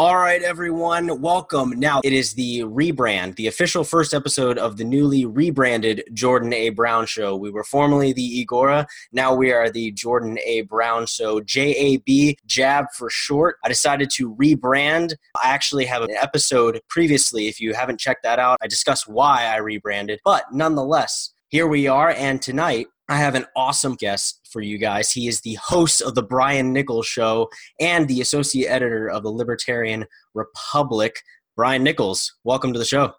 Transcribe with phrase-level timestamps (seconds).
[0.00, 1.78] All right, everyone, welcome.
[1.78, 6.70] Now, it is the rebrand, the official first episode of the newly rebranded Jordan A.
[6.70, 7.36] Brown Show.
[7.36, 10.62] We were formerly the Egora, now we are the Jordan A.
[10.62, 13.56] Brown Show, JAB, Jab for short.
[13.62, 15.16] I decided to rebrand.
[15.36, 17.48] I actually have an episode previously.
[17.48, 20.20] If you haven't checked that out, I discuss why I rebranded.
[20.24, 25.10] But nonetheless, here we are, and tonight I have an awesome guest for you guys.
[25.10, 27.50] He is the host of the Brian Nichols Show
[27.80, 31.16] and the associate editor of the Libertarian Republic.
[31.56, 33.12] Brian Nichols, welcome to the show.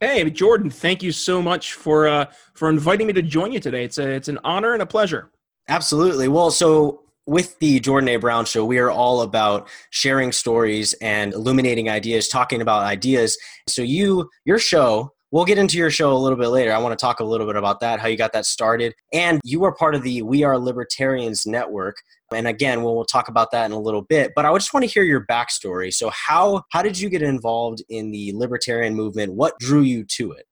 [0.00, 3.84] Hey, Jordan, thank you so much for uh, for inviting me to join you today.
[3.84, 5.30] It's a, it's an honor and a pleasure.
[5.68, 6.26] Absolutely.
[6.26, 8.16] Well, so with the Jordan A.
[8.16, 13.38] Brown Show, we are all about sharing stories and illuminating ideas, talking about ideas.
[13.68, 16.72] So you, your show We'll get into your show a little bit later.
[16.72, 18.94] I want to talk a little bit about that, how you got that started.
[19.12, 21.96] And you are part of the We Are Libertarians network.
[22.32, 24.32] And again, we'll, we'll talk about that in a little bit.
[24.36, 25.92] But I just want to hear your backstory.
[25.92, 29.34] So how how did you get involved in the libertarian movement?
[29.34, 30.46] What drew you to it?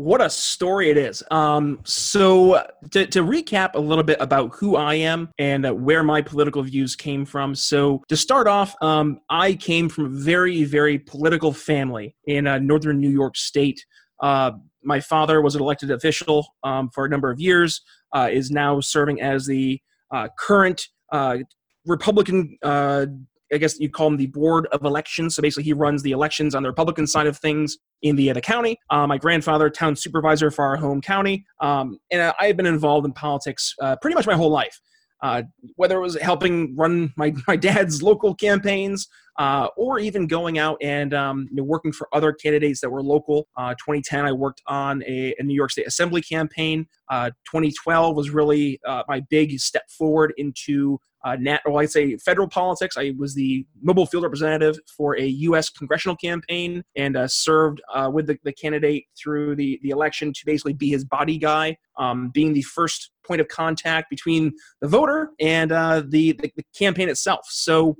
[0.00, 1.22] What a story it is.
[1.30, 6.02] Um, so, to, to, recap a little bit about who I am and uh, where
[6.02, 7.54] my political views came from.
[7.54, 12.58] So, to start off, um, I came from a very, very political family in uh,
[12.60, 13.84] northern New York State.
[14.20, 17.82] Uh, my father was an elected official um, for a number of years,
[18.14, 21.38] uh, is now serving as the uh, current uh,
[21.86, 23.06] Republican, uh,
[23.52, 25.34] I guess you'd call him the Board of Elections.
[25.34, 28.40] So basically, he runs the elections on the Republican side of things in the, the
[28.40, 28.78] county.
[28.90, 31.44] Uh, my grandfather, town supervisor for our home county.
[31.60, 34.80] Um, and I've been involved in politics pretty much my whole life.
[35.22, 35.42] Uh,
[35.76, 39.06] whether it was helping run my, my dad's local campaigns
[39.38, 43.02] uh, or even going out and um, you know, working for other candidates that were
[43.02, 43.48] local.
[43.56, 46.86] Uh, 2010, I worked on a, a, New York State Assembly campaign.
[47.10, 52.16] Uh, 2012 was really uh, my big step forward into uh, nat- well, I'd say
[52.16, 52.96] federal politics.
[52.96, 55.68] I was the mobile field representative for a U.S.
[55.68, 60.46] congressional campaign and uh, served uh, with the, the, candidate through the, the election to
[60.46, 65.30] basically be his body guy, um, being the first point of contact between the voter
[65.40, 67.46] and uh, the, the, the, campaign itself.
[67.48, 67.96] So,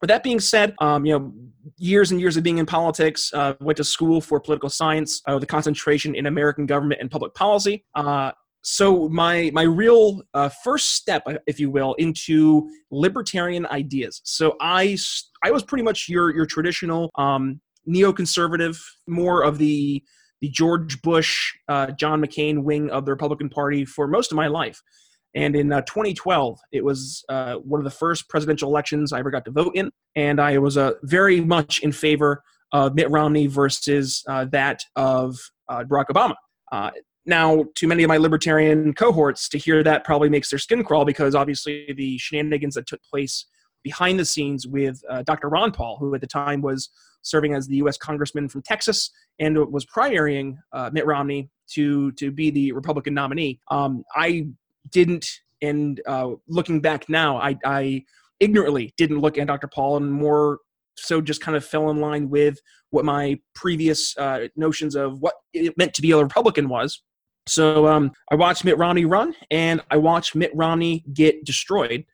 [0.00, 1.32] with that being said, um, you know,
[1.76, 5.34] years and years of being in politics, uh, went to school for political science uh,
[5.34, 7.84] with a concentration in American government and public policy
[8.62, 14.20] so my my real uh, first step if you will into libertarian ideas.
[14.24, 14.96] So i
[15.42, 20.02] i was pretty much your your traditional um, neoconservative more of the
[20.40, 24.46] the george bush uh, john mccain wing of the republican party for most of my
[24.46, 24.80] life.
[25.34, 29.30] And in uh, 2012 it was uh, one of the first presidential elections i ever
[29.30, 29.90] got to vote in.
[30.16, 32.42] And i was uh, very much in favor
[32.72, 35.38] of mitt romney versus uh, that of
[35.70, 36.34] barack obama
[37.30, 41.06] now, to many of my libertarian cohorts, to hear that probably makes their skin crawl
[41.06, 43.46] because obviously the shenanigans that took place
[43.82, 45.48] behind the scenes with uh, Dr.
[45.48, 46.90] Ron Paul, who at the time was
[47.22, 47.96] serving as the U.S.
[47.96, 53.60] Congressman from Texas and was primarying uh, Mitt Romney to to be the Republican nominee.
[53.70, 54.48] Um, I
[54.90, 55.26] didn't,
[55.62, 58.04] and uh, looking back now, I, I
[58.40, 59.68] ignorantly didn't look at Dr.
[59.68, 60.58] Paul and more
[60.96, 62.58] so just kind of fell in line with
[62.90, 67.02] what my previous uh, notions of what it meant to be a Republican was.
[67.46, 72.04] So um, I watched Mitt Romney run, and I watched Mitt Romney get destroyed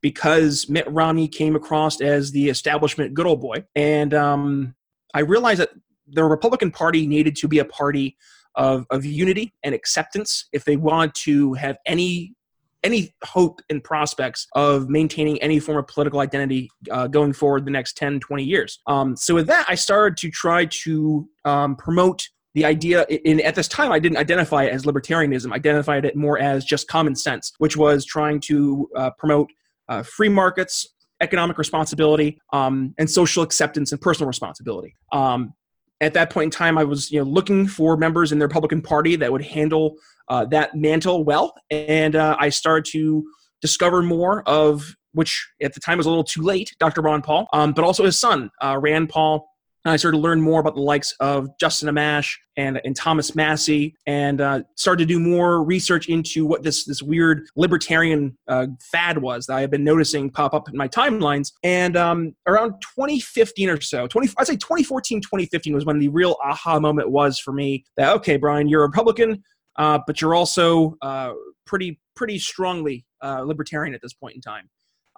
[0.00, 3.64] because Mitt Romney came across as the establishment good old boy.
[3.74, 4.74] And um,
[5.14, 5.70] I realized that
[6.06, 8.16] the Republican Party needed to be a party
[8.54, 12.34] of, of unity and acceptance if they want to have any
[12.82, 17.70] any hope and prospects of maintaining any form of political identity uh, going forward the
[17.70, 22.28] next 10 20 years um, so with that i started to try to um, promote
[22.56, 25.52] the idea in at this time I didn't identify it as libertarianism.
[25.52, 29.50] I identified it more as just common sense, which was trying to uh, promote
[29.90, 30.88] uh, free markets,
[31.20, 34.96] economic responsibility, um, and social acceptance and personal responsibility.
[35.12, 35.52] Um,
[36.00, 38.80] at that point in time, I was you know looking for members in the Republican
[38.80, 39.96] Party that would handle
[40.30, 43.22] uh, that mantle well, and uh, I started to
[43.60, 47.02] discover more of which at the time was a little too late, Dr.
[47.02, 49.46] Ron Paul, um, but also his son, uh, Rand Paul,
[49.86, 53.36] and I started to learn more about the likes of Justin Amash and, and Thomas
[53.36, 58.66] Massie and uh, started to do more research into what this, this weird libertarian uh,
[58.90, 61.52] fad was that I had been noticing pop up in my timelines.
[61.62, 66.36] And um, around 2015 or so, 20, I'd say 2014, 2015 was when the real
[66.44, 69.40] aha moment was for me that, okay, Brian, you're a Republican,
[69.76, 71.32] uh, but you're also uh,
[71.64, 74.68] pretty, pretty strongly uh, libertarian at this point in time.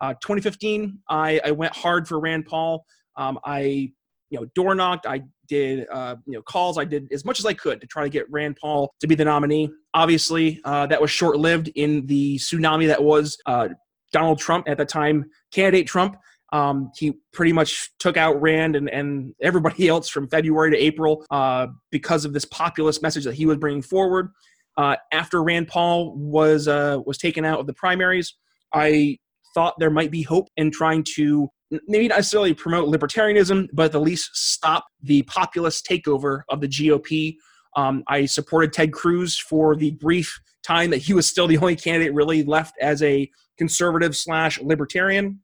[0.03, 2.85] Uh, 2015, I, I went hard for Rand Paul.
[3.17, 3.93] Um, I
[4.31, 5.07] you know door knocked.
[5.07, 6.79] I did uh, you know calls.
[6.79, 9.15] I did as much as i could to try to get rand paul to be
[9.15, 9.71] the nominee.
[9.95, 13.69] Obviously uh, that was short lived in the tsunami that was uh,
[14.13, 16.17] donald trump at the time candidate trump.
[16.51, 21.25] Um, he pretty much took out Rand and, and everybody else from February to April
[21.31, 24.31] uh, because of this populist message that he was bringing forward.
[24.77, 28.35] Uh, after Rand Paul was uh, was taken out of the primaries,
[28.73, 29.19] I
[29.55, 31.51] thought there might be hope in trying to
[31.87, 37.37] maybe not necessarily promote libertarianism, but at least stop the populist takeover of the GOP.
[37.77, 41.77] Um, I supported Ted Cruz for the brief time that he was still the only
[41.77, 45.41] candidate really left as a conservative slash libertarian.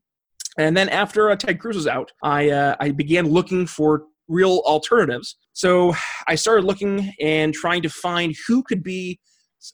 [0.57, 4.61] And then after uh, Ted Cruz was out, I uh, I began looking for real
[4.65, 5.37] alternatives.
[5.53, 5.93] So
[6.27, 9.19] I started looking and trying to find who could be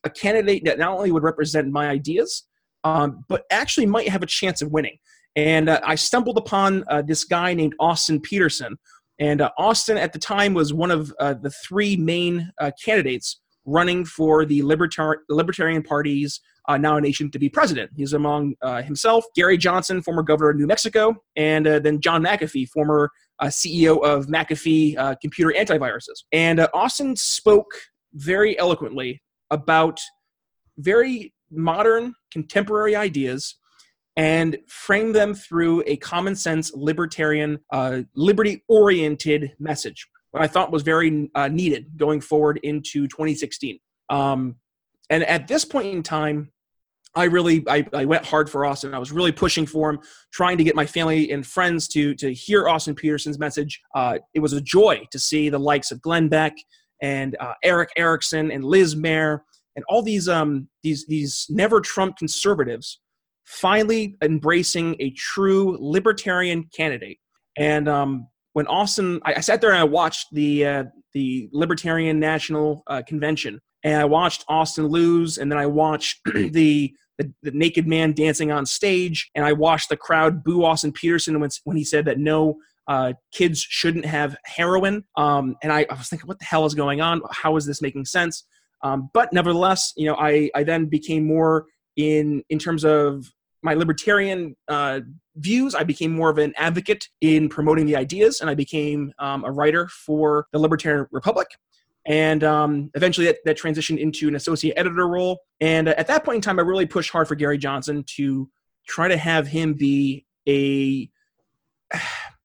[0.04, 2.44] a candidate that not only would represent my ideas,
[2.84, 4.98] um, but actually might have a chance of winning.
[5.36, 8.78] And uh, I stumbled upon uh, this guy named Austin Petersen.
[9.20, 13.40] And uh, Austin at the time was one of uh, the three main uh, candidates
[13.66, 17.92] running for the Libertar- Libertarian Party's nomination to be president.
[17.98, 18.54] He's among
[18.86, 23.10] himself, Gary Johnson, former governor of New Mexico, and then John McAfee, former
[23.44, 26.24] CEO of McAfee Computer Antiviruses.
[26.32, 27.74] And Austin spoke
[28.14, 30.00] very eloquently about
[30.78, 33.58] very modern, contemporary ideas
[34.18, 40.08] and frame them through a common sense, libertarian, uh, liberty oriented message.
[40.32, 43.80] What I thought was very uh, needed going forward into 2016.
[44.10, 44.56] Um,
[45.10, 46.52] and at this point in time,
[47.14, 48.94] I really I, I went hard for Austin.
[48.94, 50.00] I was really pushing for him,
[50.32, 53.82] trying to get my family and friends to to hear Austin Petersen's message.
[53.94, 56.54] Uh, it was a joy to see the likes of Glenn Beck
[57.02, 59.44] and uh, Erick Erickson and Liz Mair
[59.76, 63.00] and all these um these these never Trump conservatives
[63.46, 67.18] finally embracing a true libertarian candidate.
[67.58, 70.84] And um, when Austin, I, I, sat there and I watched the uh,
[71.14, 76.94] the Libertarian National uh, Convention, and I watched Austin lose, and then I watched the,
[77.18, 81.40] the, the naked man dancing on stage, and I watched the crowd boo Austin Petersen
[81.40, 82.58] when when he said that no.
[82.88, 86.74] Uh, kids shouldn't have heroin, um, and I, I was thinking, what the hell is
[86.74, 87.22] going on?
[87.30, 88.44] How is this making sense?
[88.84, 93.32] Um, but nevertheless, you know, I, I then became more in in terms of
[93.64, 95.02] my libertarian uh,
[95.36, 95.76] views.
[95.76, 99.52] I became more of an advocate in promoting the ideas, and I became um, a
[99.52, 101.48] writer for the Libertarian Republic.
[102.08, 105.40] And um, eventually, that, that, transitioned into an associate editor role.
[105.60, 108.50] And uh, at that point in time, I really pushed hard for Gary Johnson to
[108.88, 111.10] try to have him be a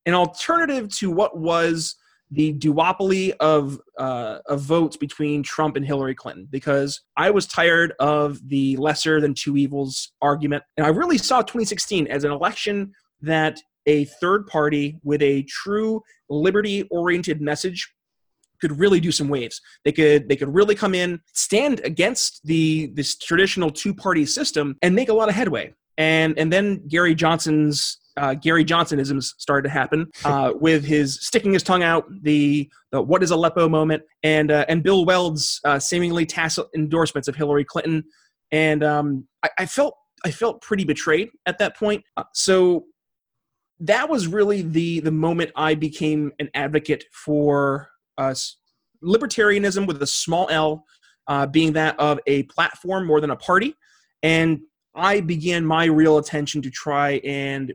[0.06, 1.96] an alternative to what was
[2.30, 7.94] the duopoly of uh, of votes between Trump and Hillary Clinton because I was tired
[8.00, 12.92] of the lesser than two evils argument, and I really saw 2016 as an election
[13.22, 17.88] that a third party with a true liberty oriented message
[18.60, 19.60] could really do some waves.
[19.84, 24.76] They could they could really come in, stand against the this traditional two party system,
[24.82, 25.74] and make a lot of headway.
[25.98, 31.52] And and then Gary Johnson's uh, Gary Johnsonisms started to happen uh, with his sticking
[31.52, 35.78] his tongue out, the, the "What is Aleppo" moment, and uh, and Bill Weld's uh,
[35.78, 38.04] seemingly tacit endorsements of Hillary Clinton,
[38.50, 42.04] and um, I, I, felt I felt pretty betrayed at that point.
[42.16, 42.86] Uh, so
[43.80, 48.56] that was really the the moment I became an advocate for us
[49.04, 50.84] libertarianism with a small L,
[51.28, 53.74] uh, being that of a platform more than a party,
[54.22, 54.60] and
[54.94, 57.74] I began my real attention to try and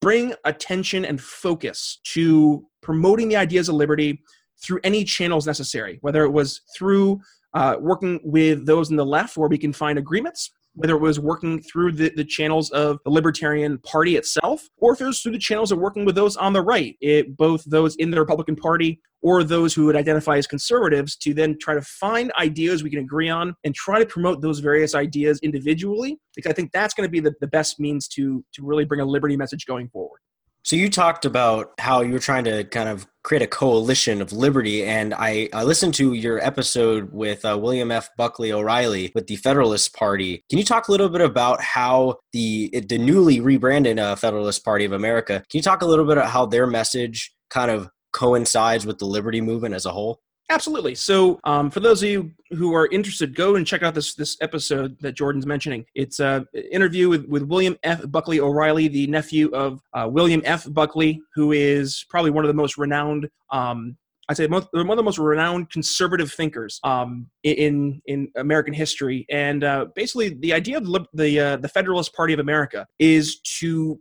[0.00, 4.22] bring attention and focus to promoting the ideas of liberty
[4.62, 7.20] through any channels necessary, whether it was through
[7.54, 11.18] uh, working with those in the left where we can find agreements, whether it was
[11.18, 15.32] working through the, the channels of the Libertarian Party itself, or if it was through
[15.32, 18.54] the channels of working with those on the right, it, both those in the Republican
[18.54, 22.90] Party or those who would identify as conservatives, to then try to find ideas we
[22.90, 26.94] can agree on and try to promote those various ideas individually, because I think that's
[26.94, 29.88] going to be the, the best means to, to really bring a liberty message going
[29.88, 30.20] forward.
[30.68, 34.34] So you talked about how you were trying to kind of create a coalition of
[34.34, 38.10] liberty, and I, I listened to your episode with uh, William F.
[38.18, 40.44] Buckley O'Reilly with the Federalist Party.
[40.50, 44.84] Can you talk a little bit about how the the newly rebranded uh, Federalist Party
[44.84, 45.42] of America?
[45.48, 49.06] Can you talk a little bit about how their message kind of coincides with the
[49.06, 50.20] liberty movement as a whole?
[50.50, 50.94] Absolutely.
[50.94, 54.38] So, um, for those of you who are interested, go and check out this this
[54.40, 55.84] episode that Jordan's mentioning.
[55.94, 58.10] It's an interview with, with William F.
[58.10, 60.66] Buckley O'Reilly, the nephew of uh, William F.
[60.72, 63.28] Buckley, who is probably one of the most renowned.
[63.50, 63.98] Um,
[64.30, 69.26] I'd say most, one of the most renowned conservative thinkers um, in in American history,
[69.28, 73.38] and uh, basically the idea of the the, uh, the Federalist Party of America is
[73.58, 74.00] to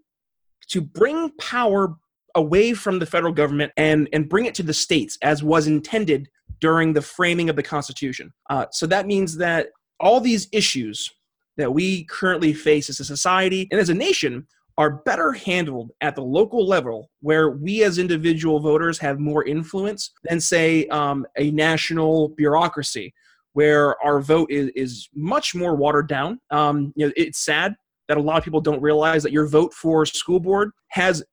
[0.70, 1.96] to bring power
[2.36, 6.30] away from the federal government and and bring it to the states as was intended
[6.60, 8.34] during the framing of the Constitution.
[8.50, 9.68] Uh, so that means that
[10.00, 11.10] all these issues
[11.58, 14.48] that we currently face as a society and as a nation
[14.78, 20.12] are better handled at the local level where we as individual voters have more influence
[20.24, 23.12] than, say, um, a national bureaucracy
[23.54, 26.40] where our vote is, is much more watered down.
[26.52, 27.76] Um, you know, it's sad
[28.08, 31.24] that a lot of people don't realize that your vote for school board has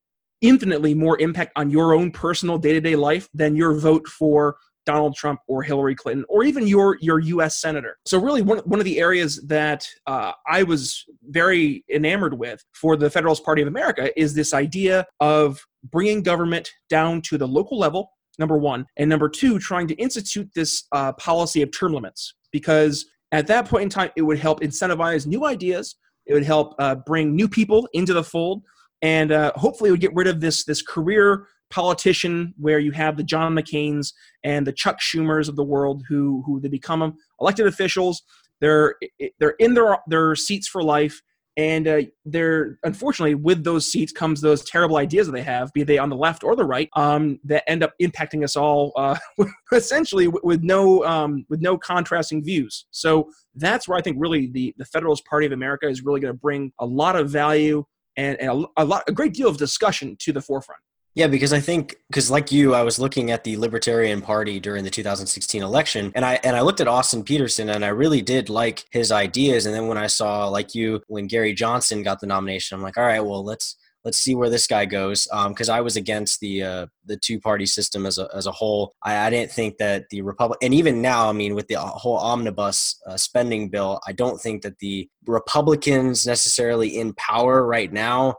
[0.41, 5.41] infinitely more impact on your own personal day-to-day life than your vote for Donald Trump
[5.49, 7.61] or Hillary Clinton or even your your U.S.
[7.61, 7.99] senator.
[8.05, 12.97] So really, one one of the areas that uh, I was very enamored with for
[12.97, 17.79] the Federalist Party of America is this idea of bringing government down to the local
[17.79, 18.11] level.
[18.37, 23.07] Number one, and number two, trying to institute this uh, policy of term limits because
[23.31, 25.97] at that point in time, it would help incentivize new ideas.
[26.27, 28.63] It would help uh, bring new people into the fold,
[29.03, 33.17] and uh, hopefully, it would get rid of this this career politician where you have
[33.17, 34.15] the John McCain's
[34.45, 38.23] and the Chuck Schumers of the world who who they become elected officials.
[38.61, 38.95] They're
[39.41, 41.21] they're in their their seats for life,
[41.57, 45.83] and uh, they're unfortunately with those seats comes those terrible ideas that they have, be
[45.83, 49.19] they on the left or the right, um, that end up impacting us all uh,
[49.73, 52.87] essentially with, with no um, with no contrasting views.
[52.93, 56.33] So that's where I think really the the Federalist Party of America is really going
[56.33, 57.85] to bring a lot of value
[58.17, 60.81] and, and a, a lot a great deal of discussion to the forefront.
[61.17, 64.83] Yeah, because I think because like you, I was looking at the Libertarian Party during
[64.83, 68.49] the 2016 election, and I and I looked at Austin Petersen, and I really did
[68.49, 69.67] like his ideas.
[69.67, 72.99] And then when I saw like you, when Gary Johnson got the nomination, I'm like,
[72.99, 75.29] all right, well let's let's see where this guy goes.
[75.49, 78.53] Because um, I was against the uh, the two party system as a as a
[78.53, 78.93] whole.
[79.05, 82.17] I, I didn't think that the Republic, and even now, I mean, with the whole
[82.17, 88.35] omnibus uh, spending bill, I don't think that the Republicans necessarily in power right now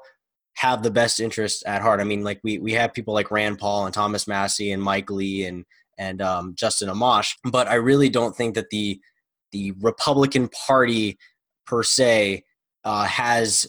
[0.56, 2.00] have the best interest at heart.
[2.00, 5.10] I mean, like we we have people like Rand Paul and Thomas Massie and Mike
[5.10, 5.66] Lee and
[5.98, 9.00] and um, Justin Amash, but I really don't think that the
[9.52, 11.18] the Republican Party
[11.66, 12.44] per se
[12.84, 13.68] uh, has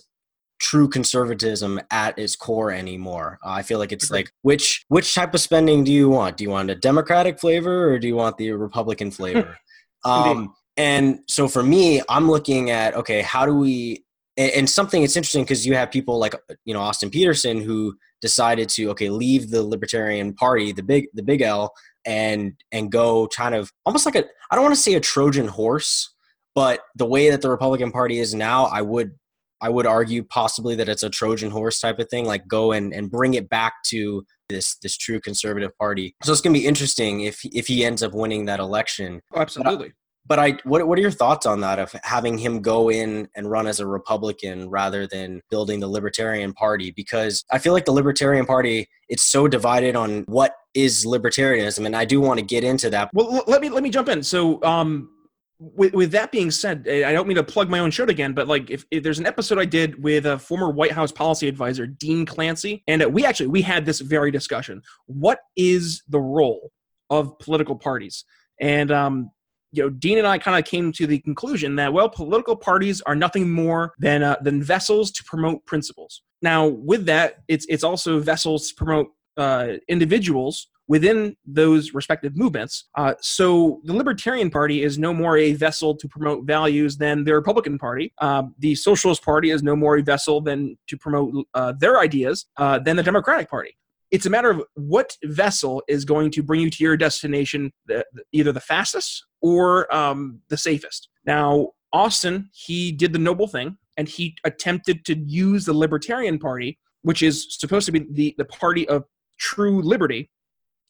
[0.58, 3.38] true conservatism at its core anymore.
[3.44, 6.36] Uh, I feel like it's like which which type of spending do you want?
[6.36, 9.58] Do you want a Democratic flavor or do you want the Republican flavor?
[10.04, 14.04] um, and so for me, I'm looking at okay, how do we
[14.36, 17.96] and, and something it's interesting because you have people like you know Austin Petersen who
[18.20, 21.72] decided to okay leave the Libertarian Party, the big the big L,
[22.04, 25.48] and and go kind of almost like a I don't want to say a Trojan
[25.48, 26.14] horse,
[26.54, 29.12] but the way that the Republican Party is now, I would
[29.60, 32.92] I would argue possibly that it's a Trojan horse type of thing, like go and,
[32.92, 36.14] and bring it back to this this true conservative party.
[36.22, 39.22] So it's gonna be interesting if if he ends up winning that election.
[39.34, 39.92] Oh, absolutely
[40.26, 43.50] but I what what are your thoughts on that of having him go in and
[43.50, 46.90] run as a Republican rather than building the Libertarian Party?
[46.90, 51.96] Because I feel like the Libertarian Party it's so divided on what is libertarianism, and
[51.96, 53.10] I do want to get into that.
[53.12, 54.22] Well, let me let me jump in.
[54.22, 55.10] So, um,
[55.58, 58.46] with, with that being said, I don't mean to plug my own show again, but
[58.46, 61.86] like if, if, there's an episode I did with a former White House policy advisor,
[61.86, 64.82] Dean Clancy, and we actually we had this very discussion.
[65.06, 66.72] What is the role
[67.10, 68.24] of political parties?
[68.60, 69.30] And um,
[69.76, 73.00] you know, Dean and I kind of came to the conclusion that well, political parties
[73.02, 76.22] are nothing more than uh, than vessels to promote principles.
[76.42, 82.84] Now, with that, it's it's also vessels to promote uh, individuals within those respective movements.
[82.94, 87.34] Uh, so the Libertarian Party is no more a vessel to promote values than the
[87.34, 88.12] Republican Party.
[88.18, 92.46] Uh, the Socialist Party is no more a vessel than to promote uh, their ideas
[92.56, 93.76] uh, than the Democratic Party
[94.10, 98.04] it's a matter of what vessel is going to bring you to your destination the,
[98.32, 104.08] either the fastest or um, the safest now austin he did the noble thing and
[104.08, 108.88] he attempted to use the libertarian party which is supposed to be the, the party
[108.88, 109.04] of
[109.38, 110.28] true liberty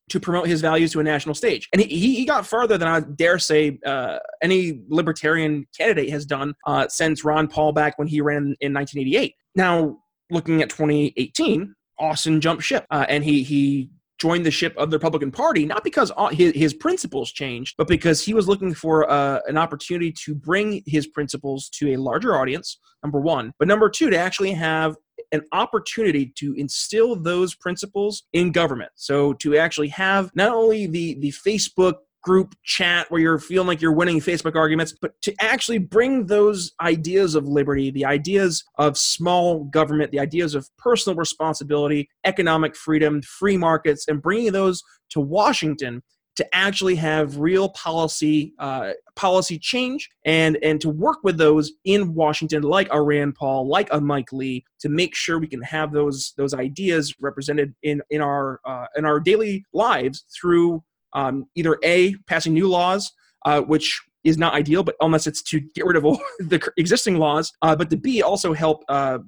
[0.08, 1.68] to promote his values to a national stage.
[1.73, 6.54] And he, he got farther than I dare say uh, any libertarian candidate has done
[6.66, 9.35] uh, since Ron Paul back when he ran in 1988.
[9.56, 9.99] Now,
[10.30, 14.96] looking at 2018, Austin jumped ship, uh, and he he joined the ship of the
[14.96, 19.40] Republican Party not because his, his principles changed, but because he was looking for uh,
[19.46, 22.78] an opportunity to bring his principles to a larger audience.
[23.02, 24.96] Number one, but number two, to actually have
[25.32, 28.92] an opportunity to instill those principles in government.
[28.94, 31.94] So to actually have not only the the Facebook
[32.26, 36.73] group chat where you're feeling like you're winning Facebook arguments, but to actually bring those
[36.80, 43.23] ideas of liberty, the ideas of small government, the ideas of personal responsibility, economic freedom,
[43.23, 46.02] free markets, and bringing those to Washington
[46.35, 52.12] to actually have real policy uh, policy change and and to work with those in
[52.12, 55.92] Washington, like a Rand Paul, like a Mike Lee, to make sure we can have
[55.92, 60.83] those those ideas represented in in our uh, in our daily lives through
[61.16, 63.11] um, either A, passing new laws,
[63.44, 67.18] uh, which is not ideal, but unless it's to get rid of all the existing
[67.18, 69.18] laws, uh, but the B, also help uh,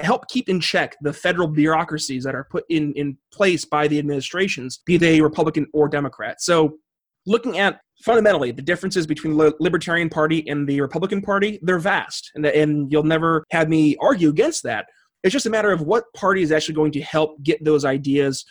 [0.00, 3.98] help keep in check the federal bureaucracies that are put in, in place by the
[3.98, 6.40] administrations, be they Republican or Democrat.
[6.40, 6.78] So,
[7.26, 12.30] looking at fundamentally the differences between the Libertarian Party and the Republican Party, they're vast.
[12.34, 14.86] And, and you'll never have me argue against that.
[15.22, 18.44] It's just a matter of what party is actually going to help get those ideas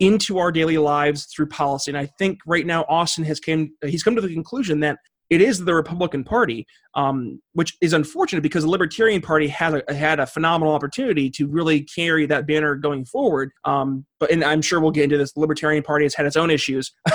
[0.00, 1.90] into our daily lives through policy.
[1.90, 4.98] And I think right now Austin has came he's come to the conclusion that
[5.30, 9.94] it is the Republican Party, um, which is unfortunate because the Libertarian Party has a,
[9.94, 13.50] had a phenomenal opportunity to really carry that banner going forward.
[13.64, 15.32] Um, but and I'm sure we'll get into this.
[15.32, 16.92] The Libertarian Party has had its own issues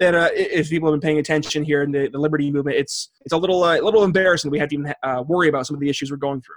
[0.00, 3.10] that uh, if people have been paying attention here in the, the liberty movement, it's
[3.24, 4.50] it's a little uh, a little embarrassing.
[4.50, 6.56] We have to even uh, worry about some of the issues we're going through.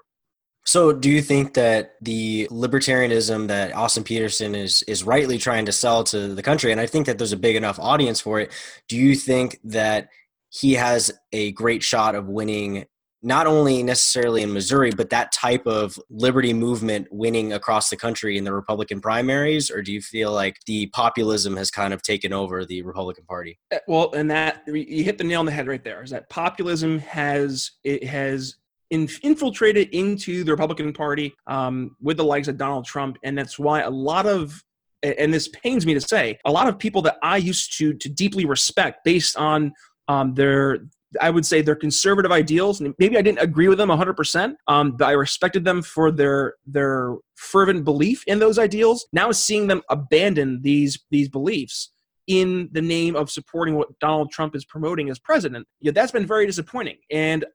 [0.67, 5.71] So, do you think that the libertarianism that Austin Petersen is is rightly trying to
[5.71, 8.51] sell to the country, and I think that there's a big enough audience for it,
[8.89, 10.09] do you think that
[10.49, 12.85] he has a great shot of winning
[13.23, 18.37] not only necessarily in Missouri, but that type of liberty movement winning across the country
[18.37, 19.71] in the Republican primaries?
[19.71, 23.57] Or do you feel like the populism has kind of taken over the Republican Party?
[23.73, 26.03] Uh, well, and that you hit the nail on the head right there.
[26.03, 28.57] Is that populism has it has
[28.89, 33.81] infiltrated into the Republican Party um, with the likes of Donald Trump, and that's why
[33.81, 34.63] a lot of
[35.03, 38.09] and this pains me to say, a lot of people that I used to to
[38.09, 39.73] deeply respect based on
[40.07, 40.79] um, their
[41.21, 44.97] I would say their conservative ideals, and maybe I didn't agree with them 100%, um,
[44.97, 49.07] but I respected them for their their fervent belief in those ideals.
[49.13, 51.91] Now seeing them abandon these these beliefs
[52.27, 56.27] in the name of supporting what Donald Trump is promoting as president, yeah, that's been
[56.27, 56.97] very disappointing.
[57.09, 57.45] And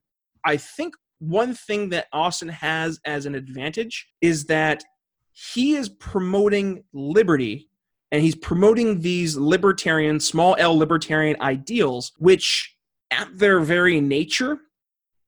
[0.47, 4.83] I think one thing that Austin has as an advantage is that
[5.31, 7.69] he is promoting liberty
[8.11, 12.77] and he's promoting these libertarian, small L libertarian ideals, which
[13.13, 14.59] at their very nature,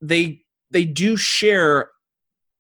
[0.00, 1.90] they they do share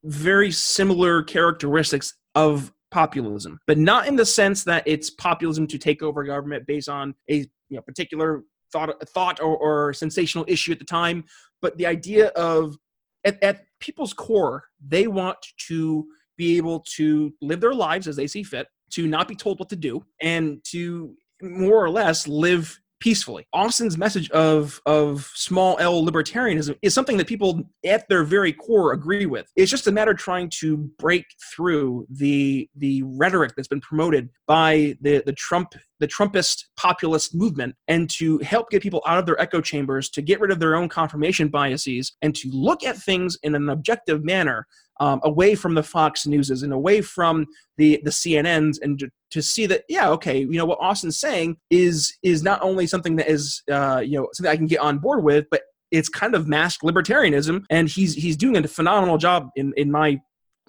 [0.04, 6.04] very similar characteristics of populism, but not in the sense that it's populism to take
[6.04, 10.78] over government based on a you know, particular thought, thought or, or sensational issue at
[10.78, 11.24] the time,
[11.60, 12.76] but the idea of
[13.24, 16.06] at, at people's core, they want to
[16.36, 19.68] be able to live their lives as they see fit, to not be told what
[19.68, 23.46] to do, and to more or less live peacefully.
[23.52, 28.92] Austin's message of of small L libertarianism is something that people at their very core
[28.92, 29.46] agree with.
[29.56, 34.30] It's just a matter of trying to break through the the rhetoric that's been promoted
[34.46, 39.26] by the the Trump the Trumpist populist movement and to help get people out of
[39.26, 42.96] their echo chambers, to get rid of their own confirmation biases, and to look at
[42.96, 44.66] things in an objective manner
[45.00, 49.42] um, away from the Fox Newses and away from the the CNNs, and to, to,
[49.42, 53.28] see that yeah, okay, you know what Austin's saying is is not only something that
[53.28, 56.46] is uh, you know something I can get on board with, but it's kind of
[56.46, 60.20] masked libertarianism, and he's he's doing a phenomenal job in in my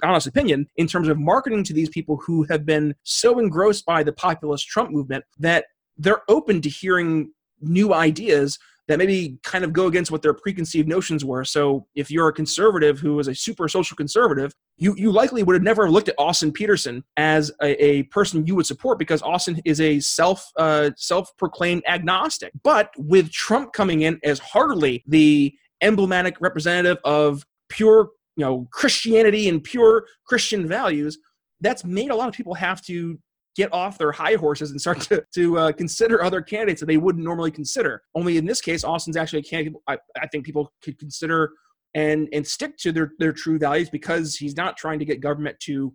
[0.05, 4.03] honest opinion in terms of marketing to these people who have been so engrossed by
[4.03, 5.65] the populist Trump movement that
[5.97, 10.87] they're open to hearing new ideas that maybe kind of go against what their preconceived
[10.87, 11.43] notions were.
[11.43, 15.55] So if you're a conservative who is a super social conservative, you, you likely would
[15.55, 19.59] have never looked at Austin Petersen as a, a person you would support because Austin
[19.65, 22.51] is a self uh, self proclaimed agnostic.
[22.63, 29.49] But with Trump coming in as hardly the emblematic representative of pure you know Christianity
[29.49, 31.17] and pure Christian values,
[31.61, 33.19] that's made a lot of people have to
[33.55, 36.97] get off their high horses and start to, to uh, consider other candidates that they
[36.97, 38.01] wouldn't normally consider.
[38.13, 41.51] Only in this case, Austin's actually a candidate I, I think people could consider
[41.93, 45.57] and and stick to their, their true values because he's not trying to get government
[45.61, 45.93] to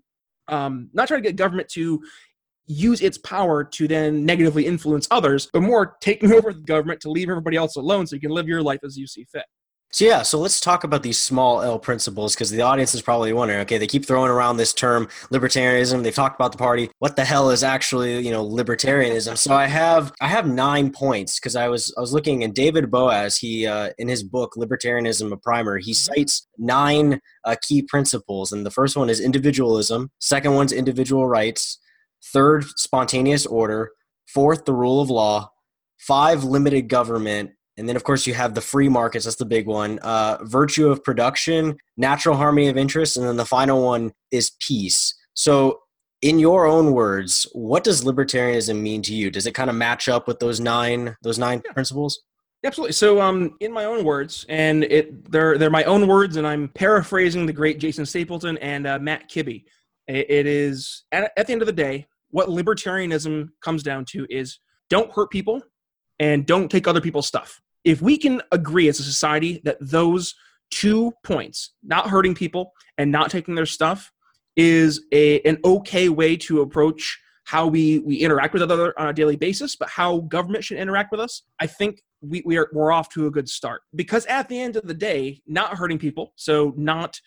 [0.48, 2.02] um, not trying to get government to
[2.66, 7.10] use its power to then negatively influence others, but more taking over the government to
[7.10, 9.44] leave everybody else alone so you can live your life as you see fit.
[9.92, 13.32] So yeah, so let's talk about these small L principles because the audience is probably
[13.32, 13.60] wondering.
[13.60, 16.04] Okay, they keep throwing around this term libertarianism.
[16.04, 16.90] They've talked about the party.
[17.00, 19.36] What the hell is actually you know libertarianism?
[19.36, 22.88] So I have I have nine points because I was I was looking and David
[22.88, 26.14] Boaz he uh, in his book Libertarianism a Primer he mm-hmm.
[26.14, 30.12] cites nine uh, key principles and the first one is individualism.
[30.20, 31.78] Second one's individual rights.
[32.32, 33.90] Third, spontaneous order.
[34.28, 35.50] Fourth, the rule of law.
[35.98, 37.50] Five, limited government
[37.80, 39.24] and then, of course, you have the free markets.
[39.24, 39.98] That's the big one.
[40.00, 45.14] Uh, virtue of production, natural harmony of interest, and then the final one is peace.
[45.32, 45.80] So,
[46.20, 49.30] in your own words, what does libertarianism mean to you?
[49.30, 51.72] Does it kind of match up with those nine those nine yeah.
[51.72, 52.20] principles?
[52.62, 52.92] Absolutely.
[52.92, 56.68] So, um, in my own words, and it they're they're my own words, and I'm
[56.68, 59.64] paraphrasing the great Jason Stapleton and uh, Matt Kibbe.
[60.06, 64.26] it, it is at, at the end of the day, what libertarianism comes down to
[64.28, 64.58] is
[64.90, 65.62] don't hurt people
[66.18, 70.34] and don't take other people's stuff if we can agree as a society that those
[70.70, 74.12] two points, not hurting people and not taking their stuff,
[74.56, 79.12] is a an okay way to approach how we we interact with other on a
[79.12, 82.92] daily basis, but how government should interact with us, I think we, we are we're
[82.92, 83.82] off to a good start.
[83.94, 87.18] Because at the end of the day, not hurting people, so not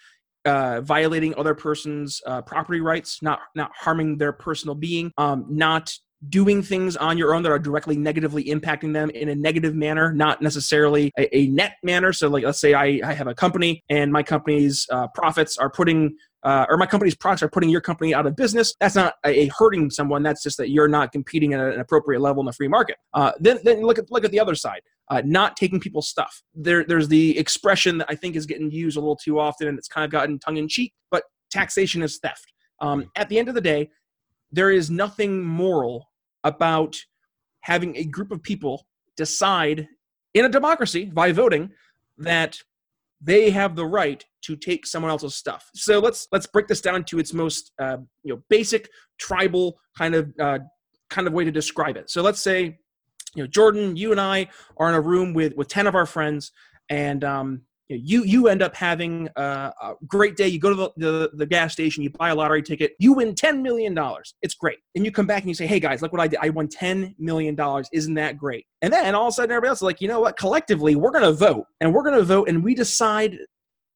[0.46, 5.94] uh, violating other person's uh, property rights, not not harming their personal being, um, not
[6.30, 10.14] doing things on your own that are directly negatively impacting them in a negative manner,
[10.14, 12.14] not necessarily a, a net manner.
[12.14, 15.70] So, like, let's say I, I have a company and my company's uh, profits are
[15.70, 18.76] putting uh, or my company's products are putting your company out of business.
[18.80, 20.24] That's not a, a, hurting someone.
[20.24, 22.98] That's just that you're not competing at an appropriate level in the free market.
[23.14, 24.82] Uh, then, then look at look at the other side.
[25.10, 26.44] Uh, not taking people's stuff.
[26.54, 29.78] There, there's the expression that I think is getting used a little too often, and
[29.78, 30.94] it's kind of gotten tongue in cheek.
[31.12, 32.52] But taxation is theft.
[32.82, 33.90] Um, at the end of the day,
[34.52, 36.10] there is nothing moral
[36.44, 36.98] about
[37.62, 39.88] having a group of people decide
[40.34, 41.72] in a democracy by voting
[42.18, 42.60] that
[43.22, 45.70] they have the right to take someone else's stuff.
[45.74, 50.16] So let's let's break this down to its most uh, you know basic tribal kind
[50.16, 50.60] of uh,
[51.10, 52.10] kind of way to describe it.
[52.10, 52.78] So let's say
[53.36, 56.06] you know Jordan, you and I are in a room with with ten of our
[56.06, 56.52] friends,
[56.90, 57.62] and um,
[57.94, 59.72] you you end up having a,
[60.08, 60.48] great day.
[60.48, 63.34] You go to the, the, the, gas station, you buy a lottery ticket, you win
[63.34, 63.98] $10 million.
[64.42, 64.80] It's great.
[64.96, 66.40] And you come back and you say, hey guys, look what I did.
[66.42, 67.58] I won $10 million.
[67.92, 68.66] Isn't that great?
[68.82, 70.38] And then all of a sudden everybody else is like, you know what?
[70.38, 73.38] Collectively, we're going to vote and we're going to vote and we decide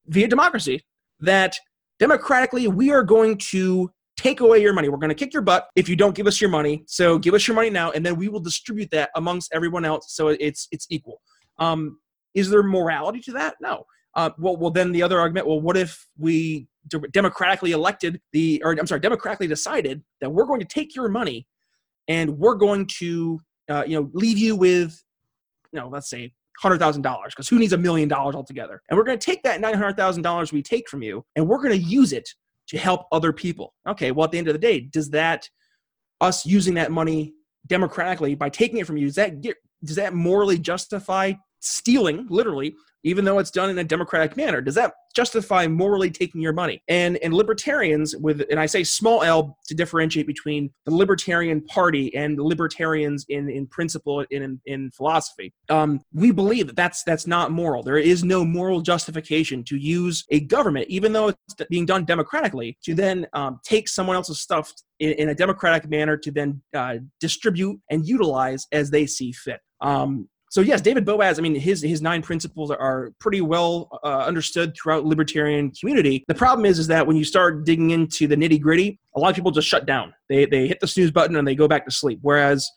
[0.07, 0.85] via democracy
[1.19, 1.57] that
[1.99, 4.89] democratically we are going to take away your money.
[4.89, 6.83] We're going to kick your butt if you don't give us your money.
[6.87, 10.13] So give us your money now, and then we will distribute that amongst everyone else
[10.13, 11.21] so it's it's equal.
[11.59, 11.99] Um,
[12.33, 13.55] is there morality to that?
[13.61, 13.85] No.
[14.15, 15.47] Uh, well, well, then the other argument.
[15.47, 16.67] Well, what if we
[17.11, 21.47] democratically elected the, or I'm sorry, democratically decided that we're going to take your money,
[22.07, 25.03] and we're going to, uh, you know, leave you with,
[25.71, 28.81] you know, let's say hundred thousand dollars, because who needs a million dollars altogether?
[28.89, 31.47] And we're going to take that nine hundred thousand dollars we take from you, and
[31.47, 32.27] we're going to use it
[32.69, 33.73] to help other people.
[33.87, 34.11] Okay.
[34.11, 35.47] Well, at the end of the day, does that
[36.21, 37.33] us using that money
[37.67, 41.33] democratically by taking it from you does that get does that morally justify
[41.67, 44.61] stealing, literally, even though it's done in a democratic manner.
[44.61, 46.81] Does that justify morally taking your money?
[46.87, 52.13] And and libertarians with and I say small L to differentiate between the Libertarian Party
[52.15, 55.53] and the libertarians in in principle in in, in philosophy.
[55.69, 57.83] Um, we believe that that's that's not moral.
[57.83, 62.77] There is no moral justification to use a government, even though it's being done democratically,
[62.83, 66.95] to then um, take someone else's stuff in, in, a democratic manner to then uh,
[67.19, 69.59] distribute and utilize as they see fit.
[69.81, 70.27] Um,
[70.57, 71.37] so yes, David Boaz.
[71.37, 76.25] I mean, his his nine principles are pretty well uh, understood throughout libertarian community.
[76.27, 79.29] The problem is, is that when you start digging into the nitty gritty, a lot
[79.29, 80.15] of people just shut down.
[80.29, 82.17] They they hit the snooze button and they go back to sleep.
[82.23, 82.67] Whereas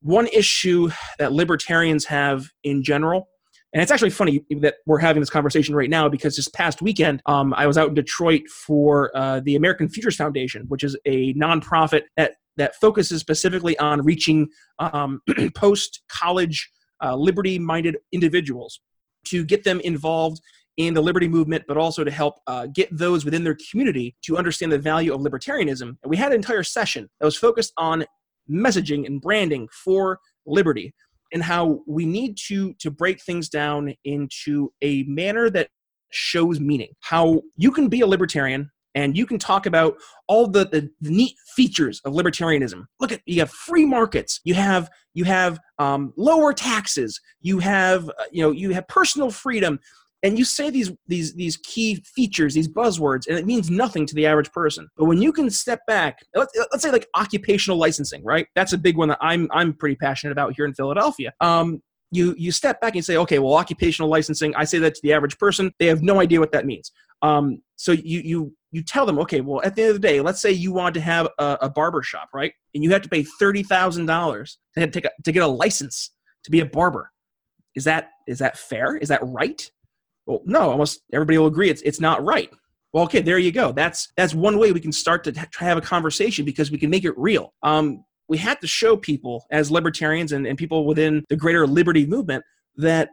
[0.00, 0.90] one issue
[1.20, 3.28] that libertarians have in general,
[3.72, 7.22] and it's actually funny that we're having this conversation right now because this past weekend,
[7.26, 11.32] um, I was out in Detroit for uh, the American Futures Foundation, which is a
[11.34, 14.48] nonprofit that that focuses specifically on reaching
[14.80, 15.20] um,
[15.54, 16.68] post college
[17.02, 18.80] uh, liberty minded individuals
[19.26, 20.40] to get them involved
[20.76, 24.36] in the liberty movement, but also to help uh, get those within their community to
[24.36, 25.96] understand the value of libertarianism.
[26.02, 28.04] And we had an entire session that was focused on
[28.50, 30.94] messaging and branding for liberty
[31.32, 35.68] and how we need to to break things down into a manner that
[36.12, 40.64] shows meaning how you can be a libertarian and you can talk about all the,
[40.64, 42.86] the, the, neat features of libertarianism.
[42.98, 48.08] Look at you have free markets, you have you have um, lower taxes, you have
[48.08, 49.78] uh, you know you have personal freedom,
[50.22, 54.14] and you say these these these key features, these buzzwords, and it means nothing to
[54.14, 54.88] the average person.
[54.96, 58.48] But when you can step back, let's, let's say like occupational licensing, right?
[58.56, 61.32] That's a big one that I'm I'm pretty passionate about here in Philadelphia.
[61.40, 64.54] Um, you you step back and say, okay, well, occupational licensing.
[64.54, 66.92] I say that to the average person, they have no idea what that means.
[67.22, 70.20] Um, so you you you tell them, okay, well, at the end of the day,
[70.20, 72.52] let's say you want to have a, a barber shop, right?
[72.74, 76.10] And you have to pay thirty thousand dollars to take a, to get a license
[76.44, 77.10] to be a barber.
[77.74, 78.96] Is that is that fair?
[78.96, 79.70] Is that right?
[80.26, 80.70] Well, no.
[80.70, 82.50] Almost everybody will agree it's it's not right.
[82.92, 83.72] Well, okay, there you go.
[83.72, 87.04] That's that's one way we can start to have a conversation because we can make
[87.04, 87.52] it real.
[87.62, 92.06] Um, we have to show people as libertarians and, and people within the greater liberty
[92.06, 92.44] movement
[92.76, 93.10] that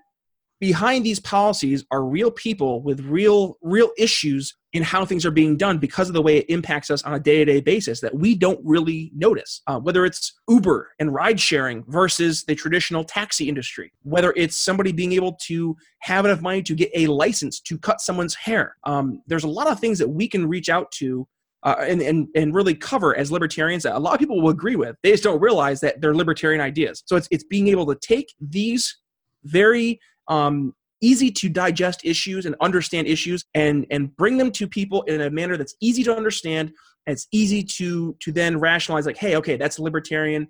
[0.60, 5.56] behind these policies are real people with real real issues in how things are being
[5.56, 8.60] done because of the way it impacts us on a day-to-day basis that we don't
[8.64, 14.34] really notice uh, whether it's uber and ride sharing versus the traditional taxi industry whether
[14.36, 18.36] it's somebody being able to have enough money to get a license to cut someone's
[18.36, 21.28] hair um, there's a lot of things that we can reach out to
[21.64, 24.76] uh, and, and, and really cover as libertarians that a lot of people will agree
[24.76, 24.98] with.
[25.02, 27.04] They just don't realize that they're libertarian ideas.
[27.06, 28.98] So it's, it's being able to take these
[29.46, 35.04] very um, easy to digest issues and understand issues and and bring them to people
[35.04, 36.72] in a manner that's easy to understand.
[37.06, 40.48] And it's easy to to then rationalize like hey okay that's libertarian.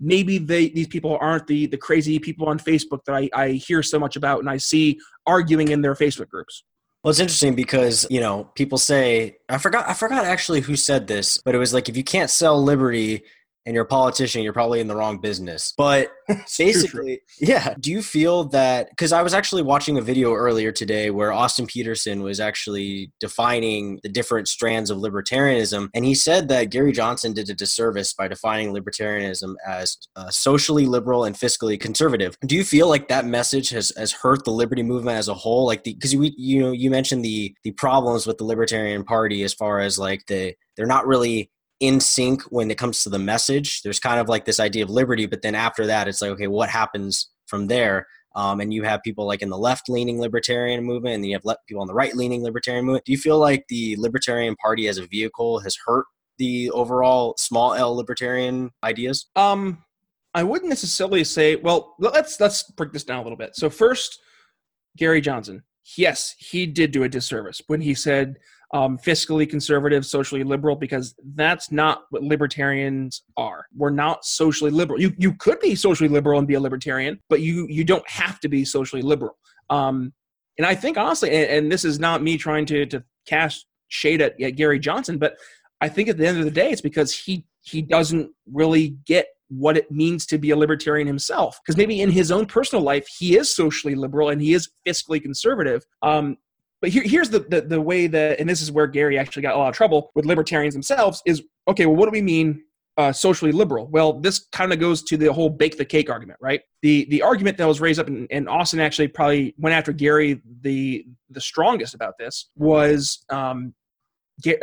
[0.00, 3.80] Maybe they these people aren't the the crazy people on facebook that i i hear
[3.82, 6.64] so much about and i see arguing in their facebook groups.
[7.04, 11.06] Well, it's interesting because you know people say I forgot I forgot actually who said
[11.06, 13.22] this, but it was like if you can't sell liberty,
[13.66, 15.72] and you're a politician, you're probably in the wrong business.
[15.76, 16.10] But
[16.58, 17.74] basically, yeah.
[17.80, 18.90] Do you feel that?
[18.90, 24.00] Because I was actually watching a video earlier today where Austin Petersen was actually defining
[24.02, 25.88] the different strands of libertarianism.
[25.94, 30.86] And he said that Gary Johnson did a disservice by defining libertarianism as uh, socially
[30.86, 32.36] liberal and fiscally conservative.
[32.46, 35.66] Do you feel like that message has, has hurt the liberty movement as a whole?
[35.66, 39.54] Like, because we, you know, you mentioned the the problems with the Libertarian Party as
[39.54, 41.50] far as like the they're not really
[41.80, 43.82] in sync when it comes to the message.
[43.82, 46.46] There's kind of like this idea of liberty, but then after that, it's like, okay,
[46.46, 48.06] what happens from there?
[48.36, 51.36] Um, and you have people like in the left leaning libertarian movement, and then you
[51.36, 53.04] have people on the right leaning libertarian movement.
[53.04, 56.06] Do you feel like the Libertarian Party as a vehicle has hurt
[56.38, 59.26] the overall small L libertarian ideas?
[59.36, 59.84] Um,
[60.34, 61.54] I wouldn't necessarily say.
[61.54, 63.54] Well, let's let's break this down a little bit.
[63.54, 64.18] So first,
[64.96, 65.62] Gary Johnson.
[65.96, 68.38] Yes, he did do a disservice when he said
[68.74, 73.66] um, fiscally conservative, socially liberal, because that's not what libertarians are.
[73.74, 75.00] We're not socially liberal.
[75.00, 78.40] You you could be socially liberal and be a libertarian, but you you don't have
[78.40, 79.38] to be socially liberal.
[79.70, 80.12] Um,
[80.58, 84.20] and I think honestly, and, and, this is not me trying to to cast shade
[84.20, 85.36] at, at Gary Johnson, but
[85.80, 89.28] I think at the end of the day, it's because he he doesn't really get
[89.48, 91.60] what it means to be a libertarian himself.
[91.64, 95.22] Because maybe in his own personal life, he is socially liberal and he is fiscally
[95.22, 95.84] conservative.
[96.02, 96.38] Um,
[96.84, 99.54] but here, here's the, the, the way that, and this is where Gary actually got
[99.54, 101.22] a lot of trouble with libertarians themselves.
[101.24, 101.86] Is okay.
[101.86, 102.62] Well, what do we mean
[102.98, 103.86] uh, socially liberal?
[103.86, 106.60] Well, this kind of goes to the whole bake the cake argument, right?
[106.82, 110.42] The the argument that was raised up, and, and Austin actually probably went after Gary
[110.60, 113.72] the the strongest about this was um,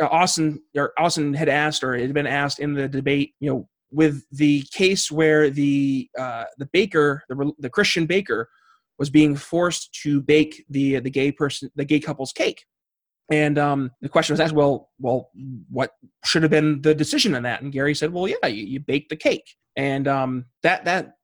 [0.00, 4.22] Austin or Austin had asked or had been asked in the debate, you know, with
[4.30, 8.48] the case where the uh, the baker, the the Christian baker,
[9.02, 12.64] was being forced to bake the the gay person the gay couple's cake.
[13.32, 15.30] And um, the question was asked well well
[15.68, 15.90] what
[16.24, 17.62] should have been the decision on that?
[17.62, 19.56] And gary said well yeah you, you the cake.
[19.74, 21.14] And um, that that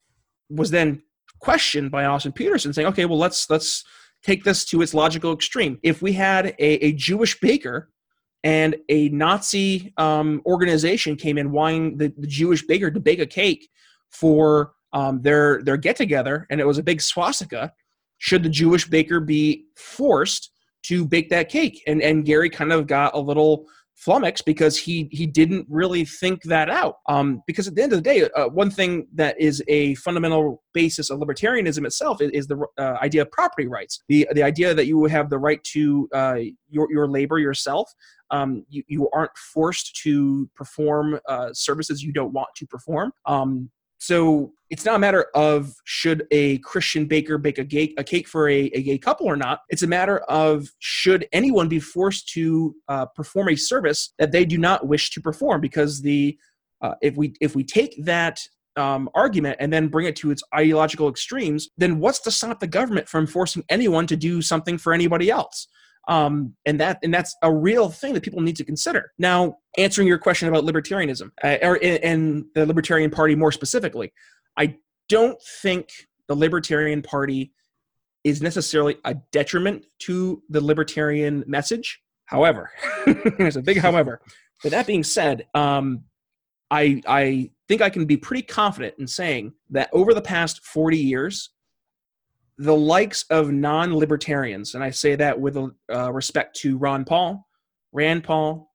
[0.50, 1.02] was then
[1.38, 3.84] questioned by austin petersen saying okay well let's let's
[4.24, 5.78] take this to its logical extreme.
[5.84, 7.92] If we had a, a jewish baker
[8.42, 13.26] and a nazi um, organization came in wanting the, the jewish baker to bake a
[13.26, 13.68] cake
[14.10, 17.72] for um, their their get together, and it was a big swastika.
[18.18, 20.50] Should the Jewish baker be forced
[20.84, 21.82] to bake that cake?
[21.86, 23.66] And and Gary kind of got a little
[23.98, 26.96] flummoxed because he he didn't really think that out.
[27.08, 30.62] Um, because at the end of the day, uh, one thing that is a fundamental
[30.72, 34.02] basis of libertarianism itself is, is the uh, idea of property rights.
[34.08, 36.38] The the idea that you have the right to uh,
[36.70, 37.92] your your labor yourself.
[38.30, 43.12] Um, you, you aren't forced to perform uh, services you don't want to perform.
[43.24, 48.04] Um, so it's not a matter of should a Christian baker bake a, gay, a
[48.04, 49.60] cake for a, a, gay couple or not.
[49.70, 54.44] It's a matter of should anyone be forced to uh, perform a service that they
[54.44, 56.38] do not wish to perform because the
[56.80, 58.40] uh, if we if we take that
[58.76, 62.66] um, argument and then bring it to its ideological extremes, then what's to stop the
[62.68, 65.66] government from forcing anyone to do something for anybody else?
[66.08, 69.12] Um, and that and that's a real thing that people need to consider.
[69.18, 74.12] Now, answering your question about libertarianism uh, or and the Libertarian Party more specifically,
[74.56, 74.76] I
[75.08, 75.90] don't think
[76.26, 77.52] the Libertarian Party
[78.24, 82.00] is necessarily a detriment to the libertarian message.
[82.24, 82.70] However,
[83.38, 84.20] there's a big however.
[84.62, 86.04] But that being said, um,
[86.70, 90.96] I I think I can be pretty confident in saying that over the past 40
[90.96, 91.50] years,
[92.58, 97.46] the likes of non libertarians, and I say that with uh, respect to Ron Paul,
[97.92, 98.72] Rand Paul,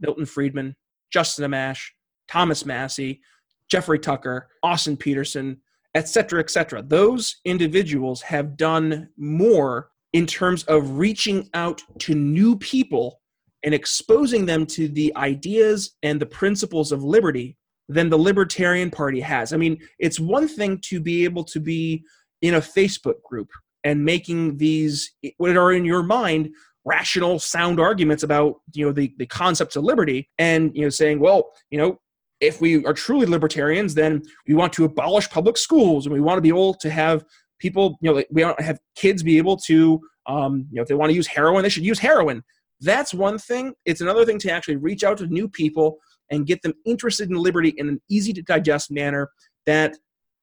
[0.00, 0.76] Milton Friedman,
[1.10, 1.80] Justin Amash,
[2.28, 3.20] Thomas Massie,
[3.68, 5.58] Jeffrey Tucker, Austin Petersen,
[5.94, 6.82] etc., etc.
[6.82, 13.20] Those individuals have done more in terms of reaching out to new people
[13.64, 17.56] and exposing them to the ideas and the principles of liberty
[17.88, 19.52] than the Libertarian Party has.
[19.52, 22.04] I mean, it's one thing to be able to be
[22.42, 23.48] in a Facebook group
[23.84, 26.50] and making these what are in your mind
[26.84, 31.20] rational sound arguments about you know the, the concepts of liberty and you know saying
[31.20, 31.98] well you know
[32.40, 36.36] if we are truly libertarians then we want to abolish public schools and we want
[36.36, 37.24] to be able to have
[37.60, 40.88] people you know we want to have kids be able to um, you know if
[40.88, 42.42] they want to use heroin they should use heroin.
[42.80, 43.74] That's one thing.
[43.84, 45.98] It's another thing to actually reach out to new people
[46.30, 49.30] and get them interested in liberty in an easy to digest manner
[49.66, 49.96] that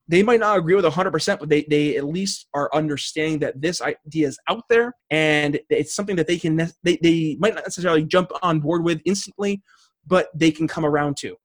[0.10, 3.82] they might not agree with 100% but they, they at least are understanding that this
[3.82, 8.04] idea is out there and it's something that they can they, they might not necessarily
[8.04, 9.62] jump on board with instantly
[10.06, 11.36] but they can come around to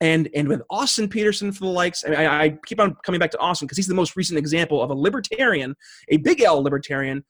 [0.00, 3.18] and and with austin petersen for the likes I, mean, I, I keep on coming
[3.18, 5.74] back to austin because he's the most recent example of a libertarian
[6.08, 7.24] a big l libertarian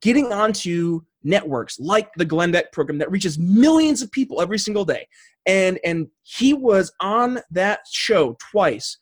[0.00, 4.84] getting onto networks like the Glenn Beck program that reaches millions of people every single
[4.84, 5.06] day.
[5.46, 8.96] And and he was on that show twice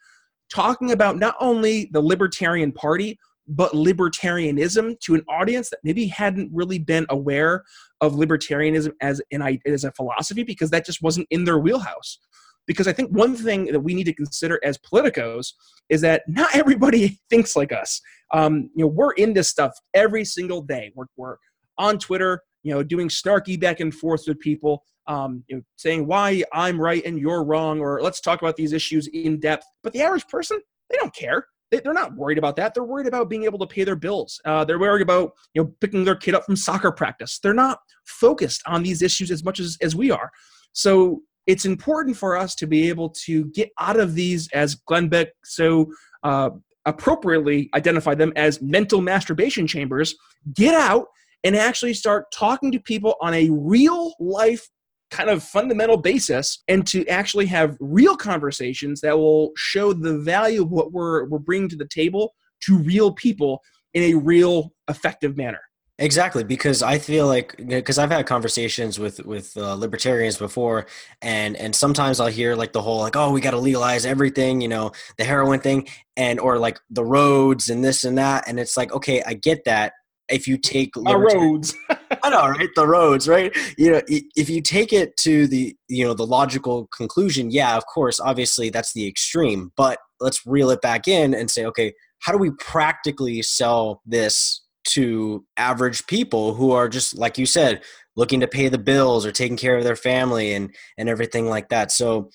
[0.53, 6.51] talking about not only the Libertarian Party but libertarianism to an audience that maybe hadn't
[6.53, 7.65] really been aware
[8.01, 12.19] of libertarianism as an as a philosophy because that just wasn't in their wheelhouse.
[12.67, 15.53] Because I think one thing that we need to consider as politicos
[15.89, 18.01] is that not everybody thinks like us.
[18.33, 20.93] Um, you know, we're in this stuff every single day.
[20.97, 21.37] We're, we're
[21.79, 26.07] on Twitter, you know, doing snarky back and forth with people, um, you know, saying
[26.07, 29.67] why I'm right and you're wrong, or let's talk about these issues in depth.
[29.83, 31.47] But the average person, they don't care.
[31.71, 32.75] They, are not worried about that.
[32.75, 34.41] They're worried about being able to pay their bills.
[34.45, 37.39] Uh, they're worried about you know picking their kid up from soccer practice.
[37.39, 40.31] They're not focused on these issues as much as, as we are.
[40.73, 45.09] So it's important for us to be able to get out of these, as Glenn
[45.09, 45.87] Beck so
[46.23, 46.51] uh,
[46.85, 50.15] appropriately identified them as mental masturbation chambers.
[50.55, 51.07] Get out
[51.45, 54.69] and actually start talking to people on a real life
[55.11, 60.63] kind of fundamental basis and to actually have real conversations that will show the value
[60.63, 63.61] of what we're, we're bringing to the table to real people
[63.95, 65.61] in a real effective manner.
[65.99, 70.87] Exactly, because I feel like because I've had conversations with with uh, libertarians before,
[71.23, 74.61] and and sometimes I'll hear like the whole like oh we got to legalize everything,
[74.61, 78.61] you know, the heroin thing, and or like the roads and this and that, and
[78.61, 79.95] it's like okay, I get that,
[80.29, 81.75] if you take roads
[82.23, 82.69] i know right?
[82.75, 83.57] The roads right?
[83.77, 87.85] You know if you take it to the you know the logical conclusion yeah of
[87.87, 92.33] course obviously that's the extreme but let's reel it back in and say okay how
[92.33, 97.83] do we practically sell this to average people who are just like you said
[98.15, 101.69] looking to pay the bills or taking care of their family and and everything like
[101.69, 101.91] that?
[101.93, 102.31] So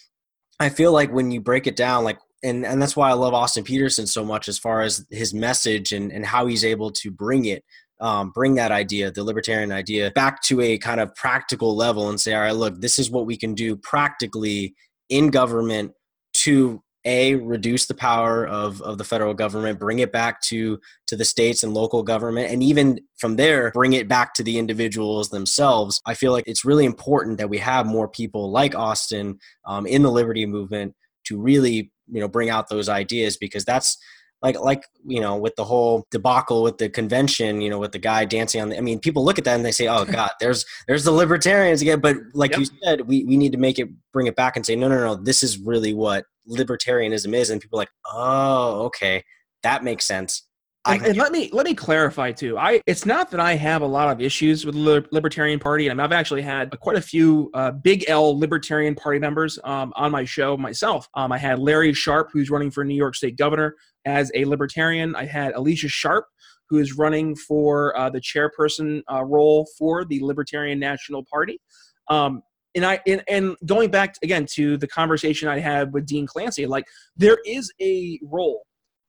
[0.60, 3.34] i feel like when you break it down like and and that's why I love
[3.34, 7.12] Austin Petersen so much as far as his message and and how he's able to
[7.12, 7.64] bring it
[8.02, 12.20] um, bring that idea, the libertarian idea, back to a kind of practical level and
[12.20, 14.74] say, all right, look, this is what we can do practically
[15.10, 15.92] in government
[16.34, 21.16] to a reduce the power of, of the federal government bring it back to to
[21.16, 25.30] the states and local government and even from there bring it back to the individuals
[25.30, 26.00] themselves.
[26.06, 30.04] I feel like it's really important that we have more people like austin um, in
[30.04, 30.94] the liberty movement
[31.26, 33.98] to really you know bring out those ideas because that's
[34.42, 38.00] like like you know with the whole debacle with the convention you know with the
[38.00, 40.32] guy dancing on the i mean people look at that and they say oh god
[40.40, 42.60] there's there's the libertarians again but like yep.
[42.60, 45.00] you said we, we need to make it bring it back and say no no
[45.00, 49.24] no this is really what libertarianism is and people like oh okay
[49.64, 50.48] that makes sense
[50.86, 52.58] and, and, let me let me clarify too.
[52.58, 55.88] I it's not that I have a lot of issues with the Libertarian Party.
[55.88, 60.12] Mean, I've actually had quite a few uh, big L Libertarian Party members um, on
[60.12, 61.08] my show myself.
[61.14, 63.76] Um, I had Larry Sharpe, who's running for New York State governor
[64.06, 65.16] as a Libertarian.
[65.16, 66.26] I had Alicia Sharp,
[66.70, 71.60] who is running for uh, the chairperson uh, role for the Libertarian National Party.
[72.08, 72.42] Um,
[72.76, 76.66] and I and, and going back again to the conversation I had with Dean Clancy,
[76.66, 76.86] like
[77.18, 78.64] there is a role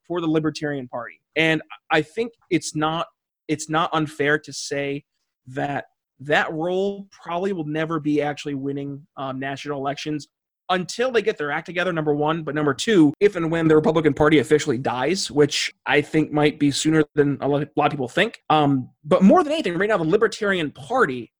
[0.06, 1.20] for the Libertarian Party.
[1.36, 3.06] And I think it's not
[3.48, 5.04] it's not unfair to say
[5.46, 5.86] that
[6.20, 10.28] that role probably will never be actually winning um, national elections
[10.72, 12.42] until they get their act together number one.
[12.42, 16.58] But number two if and when the republican party officially dies which i think might
[16.58, 18.42] be sooner than a lot of people think.
[18.50, 21.32] Um, but more than anything right now the libertarian party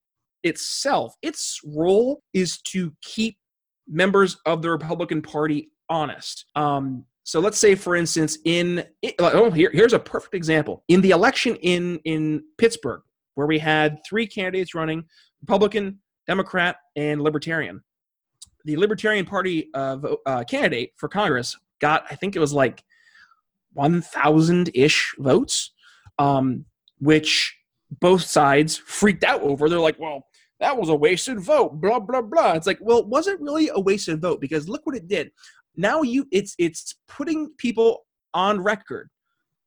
[0.45, 3.37] itself its role is to keep
[3.89, 6.47] members of the republican party honest.
[6.57, 8.85] Um, so let's say, for instance, in
[9.21, 10.83] oh here, here's a perfect example.
[10.89, 13.03] In the election in in Pittsburgh,
[13.35, 15.05] where we had three candidates running:
[15.41, 17.83] Republican, Democrat, and Libertarian.
[18.65, 22.85] The Libertarian Party uh, uh, candidate for Congress got, I think it was like
[23.73, 25.73] one thousand ish votes,
[26.19, 26.65] um,
[26.99, 27.57] which
[28.01, 29.69] both sides freaked out over.
[29.69, 30.27] They're like, well.
[30.61, 32.53] That was a wasted vote, blah blah blah.
[32.53, 34.41] It's like, well, it really a wasted vote?
[34.41, 35.33] Because look what it did
[35.77, 39.09] now you it's it's putting people on record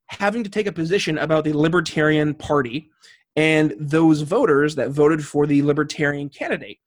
[0.08, 2.90] having to take a position about the libertarian party
[3.36, 6.78] and those voters that voted for the libertarian candidate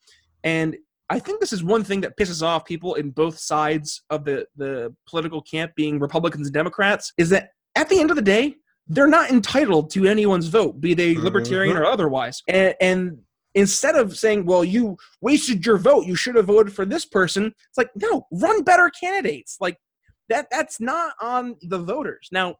[0.45, 0.77] and
[1.11, 4.47] i think this is one thing that pisses off people in both sides of the
[4.57, 8.55] the political camp being republicans and democrats is that at the end of the day
[8.89, 11.83] they're not entitled to anyone's vote be they libertarian mm-hmm.
[11.83, 13.19] or otherwise and, and
[13.59, 17.47] instead of saying, well, you wasted your vote, you should have voted for this person.
[17.47, 19.57] It's like, no, run better candidates.
[19.61, 19.79] Like,
[20.29, 22.29] that that's not on the voters.
[22.31, 22.57] Now,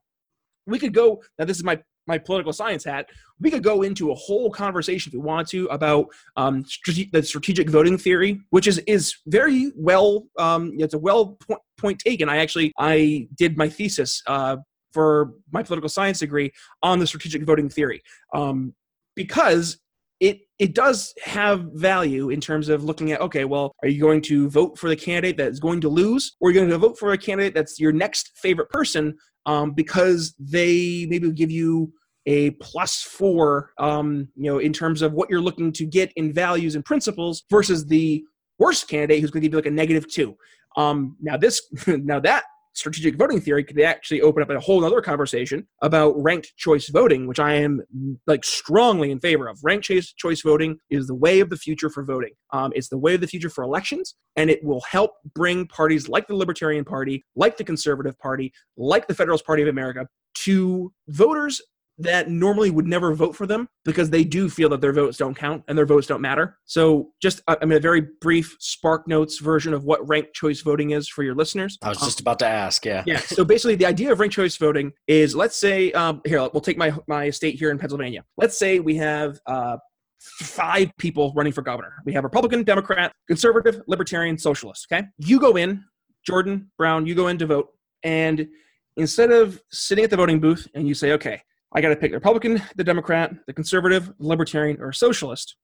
[0.67, 1.23] we could go.
[1.39, 3.09] Now, this is my my political science hat.
[3.39, 6.07] We could go into a whole conversation if we want to about
[6.37, 10.25] um, strate- the strategic voting theory, which is is very well.
[10.39, 12.29] Um, it's a well point, point taken.
[12.29, 14.57] I actually I did my thesis uh,
[14.93, 16.51] for my political science degree
[16.83, 18.03] on the strategic voting theory
[18.35, 18.75] um,
[19.15, 19.79] because
[20.21, 24.21] it it does have value in terms of looking at okay well are you going
[24.21, 26.99] to vote for the candidate that's going to lose or are you going to vote
[26.99, 29.17] for a candidate that's your next favorite person
[29.47, 31.93] um, because they maybe give you
[32.27, 36.33] a plus four um, you know in terms of what you're looking to get in
[36.33, 38.23] values and principles versus the
[38.59, 40.37] worst candidate who's going to give you like a negative two.
[40.77, 42.45] Um, now this now that
[42.79, 47.27] strategic voting theory could actually open up a whole other conversation about ranked choice voting,
[47.27, 47.83] which I am
[48.27, 49.59] like strongly in favor of.
[49.63, 52.31] Ranked choice, choice voting is the way of the future for voting.
[52.53, 56.09] Um, it's the way of the future for elections, and it will help bring parties
[56.09, 60.07] like the Libertarian Party, like the Conservative Party, like the Federalist Party of America
[60.45, 61.61] to voters
[61.99, 65.35] that normally would never vote for them because they do feel that their votes don't
[65.35, 66.59] count and their votes don't matter.
[66.65, 70.91] So, just I mean, a very brief Spark Notes version of what ranked choice voting
[70.91, 71.77] is for your listeners.
[71.83, 72.85] I was just um, about to ask.
[72.85, 73.03] Yeah.
[73.07, 73.19] Yeah.
[73.19, 76.79] So basically, the idea of ranked choice voting is, let's say, um, here we'll take
[76.79, 78.25] my my state here in Pennsylvania.
[78.37, 79.39] Let's say we have.
[79.47, 79.79] Uh,
[80.21, 81.95] five people running for governor.
[82.05, 84.89] We have Republican, Democrat, Conservative, Libertarian, Socialist.
[84.91, 85.07] Okay.
[85.19, 85.85] You go in,
[86.27, 87.69] Jordan Brown, you go in to vote.
[88.03, 88.49] And
[88.97, 91.41] instead of sitting at the voting booth and you say, okay,
[91.73, 95.57] I got to pick the Republican, the Democrat, the Conservative, the Libertarian, or Socialist.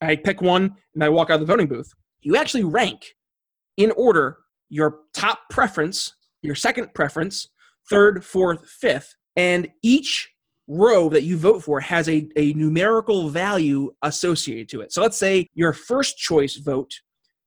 [0.00, 1.92] I pick one and I walk out of the voting booth.
[2.20, 3.14] You actually rank
[3.76, 4.38] in order
[4.68, 7.48] your top preference, your second preference,
[7.88, 10.28] third, fourth, fifth, and each
[10.68, 14.92] row that you vote for has a, a numerical value associated to it.
[14.92, 16.92] So let's say your first choice vote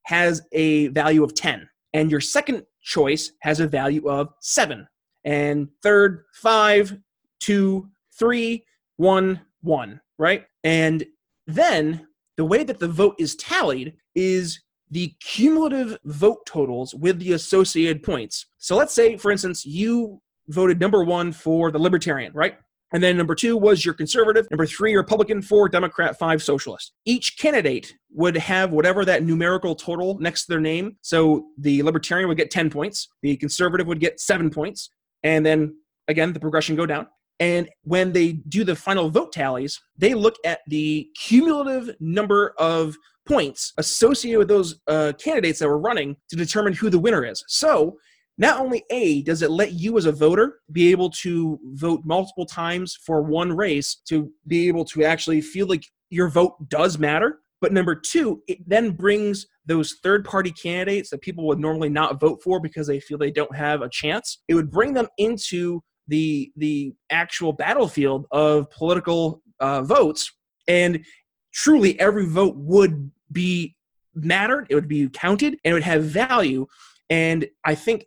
[0.04, 4.86] has a value of 10, and your second choice has a value of 7,
[5.24, 6.96] and third, 5,
[7.40, 7.88] 2,
[8.18, 8.64] three,
[8.96, 10.46] one, one, right?
[10.64, 11.04] And
[11.46, 12.06] then
[12.36, 14.60] the way that the vote is tallied is
[14.90, 18.46] the cumulative vote totals with the associated points.
[18.58, 22.56] So let's say, for instance, you voted number one for the Libertarian, right?
[22.92, 26.92] And then number two was your conservative, number three, Republican, four, Democrat, five, socialist.
[27.04, 30.96] Each candidate would have whatever that numerical total next to their name.
[31.02, 34.88] So the Libertarian would get 10 points, the conservative would get seven points,
[35.24, 35.74] and then
[36.06, 37.08] again, the progression go down.
[37.38, 42.96] And when they do the final vote tallies, they look at the cumulative number of
[43.26, 47.44] points associated with those uh, candidates that were running to determine who the winner is.
[47.48, 47.98] So,
[48.38, 52.44] not only A, does it let you as a voter be able to vote multiple
[52.44, 57.40] times for one race to be able to actually feel like your vote does matter,
[57.62, 62.20] but number two, it then brings those third party candidates that people would normally not
[62.20, 65.82] vote for because they feel they don't have a chance, it would bring them into
[66.08, 70.32] the the actual battlefield of political uh, votes,
[70.68, 71.04] and
[71.52, 73.76] truly every vote would be
[74.14, 74.66] mattered.
[74.70, 76.66] It would be counted, and it would have value.
[77.10, 78.06] And I think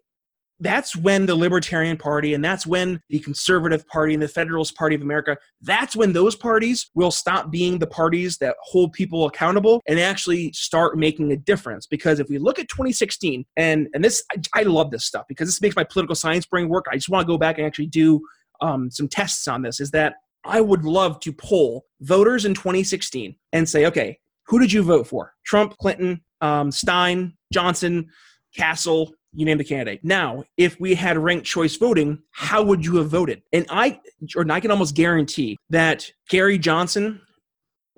[0.60, 4.96] that's when the Libertarian Party and that's when the Conservative Party and the Federalist Party
[4.96, 9.82] of America, that's when those parties will stop being the parties that hold people accountable
[9.88, 11.88] and actually start making a difference.
[11.88, 15.48] Because if we look at 2016, and and this I, I love this stuff because
[15.48, 16.86] this makes my political science brain work.
[16.92, 18.22] I just want to go back and actually do
[18.62, 19.80] um, some tests on this.
[19.80, 24.72] Is that I would love to poll voters in 2016 and say, okay, who did
[24.72, 25.34] you vote for?
[25.46, 28.10] Trump, Clinton, um, Stein, Johnson,
[28.56, 30.04] Castle, you name the candidate.
[30.04, 33.42] Now, if we had ranked choice voting, how would you have voted?
[33.54, 34.00] And I,
[34.36, 37.22] or I can almost guarantee that Gary Johnson,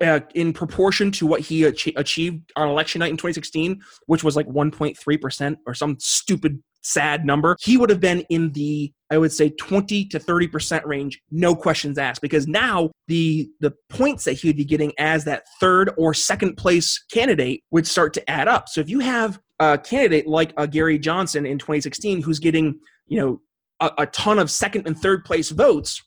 [0.00, 4.36] uh, in proportion to what he ach- achieved on election night in 2016, which was
[4.36, 9.32] like 1.3% or some stupid, sad number, he would have been in the, I would
[9.32, 12.20] say, 20 to 30% range, no questions asked.
[12.20, 16.56] Because now the the points that he would be getting as that third or second
[16.56, 18.68] place candidate would start to add up.
[18.68, 23.18] So if you have a candidate like a Gary Johnson in 2016 who's getting, you
[23.20, 23.40] know,
[23.80, 26.02] a, a ton of second and third place votes,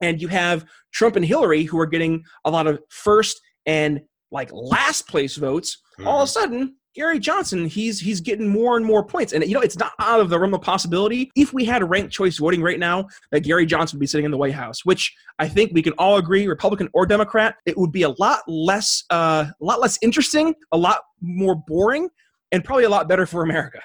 [0.00, 4.00] and you have Trump and Hillary who are getting a lot of first and
[4.30, 6.06] like last place votes, mm-hmm.
[6.06, 6.40] all of a mm-hmm.
[6.40, 9.32] sudden Gary Johnson, he's he's getting more and more points.
[9.32, 11.30] And you know, it's not out of the realm of possibility.
[11.36, 14.32] If we had ranked choice voting right now, that Gary Johnson would be sitting in
[14.32, 17.92] the White House, which I think we can all agree, Republican or Democrat, it would
[17.92, 22.08] be a lot less uh, a lot less interesting, a lot more boring
[22.52, 23.80] and probably a lot better for America.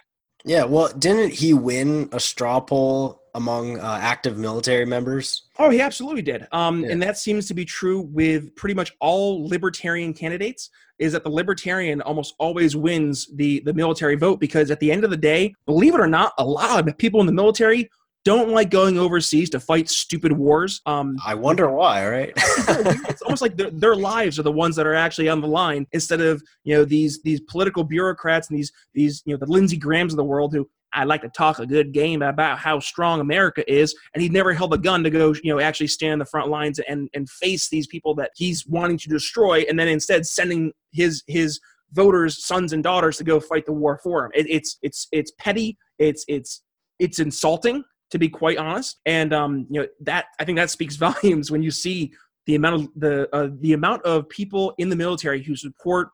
[0.45, 5.47] Yeah, well, didn't he win a straw poll among uh, active military members?
[5.57, 6.47] Oh, he absolutely did.
[6.51, 6.91] Um, Yeah.
[6.91, 10.69] And that seems to be true with pretty much all libertarian candidates.
[10.99, 15.03] Is that the libertarian almost always wins the the military vote because at the end
[15.03, 17.89] of the day, believe it or not, a lot of people in the military
[18.25, 20.81] don't like going overseas to fight stupid wars.
[20.87, 22.33] Um, I wonder why, right?
[22.35, 25.85] it's almost like their, their lives are the ones that are actually on the line
[25.91, 29.77] instead of you know these these political bureaucrats and these these you know the Lindsey
[29.77, 33.19] Grahams of the world who I like to talk a good game about how strong
[33.19, 36.19] America is, and he never held a gun to go you know actually stand in
[36.19, 39.87] the front lines and and face these people that he's wanting to destroy, and then
[39.87, 41.59] instead sending his his
[41.91, 44.31] voters sons and daughters to go fight the war for him.
[44.33, 45.77] It, it's it's it's petty.
[45.99, 46.63] It's it's
[46.97, 48.99] it's insulting to be quite honest.
[49.05, 52.11] And um, you know that I think that speaks volumes when you see
[52.45, 56.09] the amount of the uh, the amount of people in the military who support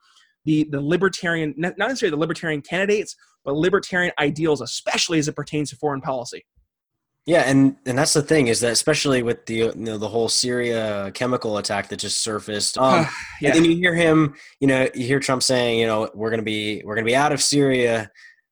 [0.46, 5.70] the the libertarian not necessarily the libertarian candidates but libertarian ideals especially as it pertains
[5.70, 6.44] to foreign policy
[7.28, 10.30] Yeah, and and that's the thing is that especially with the you know the whole
[10.30, 12.78] Syria chemical attack that just surfaced.
[12.82, 13.06] Um,
[13.39, 16.32] yeah And then you hear him, you know, you hear Trump saying, you know, we're
[16.32, 18.10] gonna be we're gonna be out of Syria,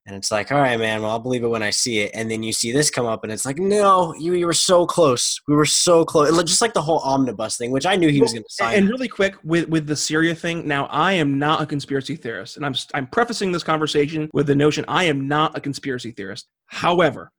[0.09, 2.09] and it's like, all right, man, well, I'll believe it when I see it.
[2.15, 4.87] And then you see this come up, and it's like, no, you you were so
[4.87, 8.09] close, we were so close, It- just like the whole omnibus thing, which I knew
[8.09, 8.75] he was gonna sign.
[8.75, 10.67] and really quick with with the Syria thing.
[10.67, 14.55] Now, I am not a conspiracy theorist, and I'm I'm prefacing this conversation with the
[14.55, 16.47] notion I am not a conspiracy theorist.
[16.65, 17.31] However,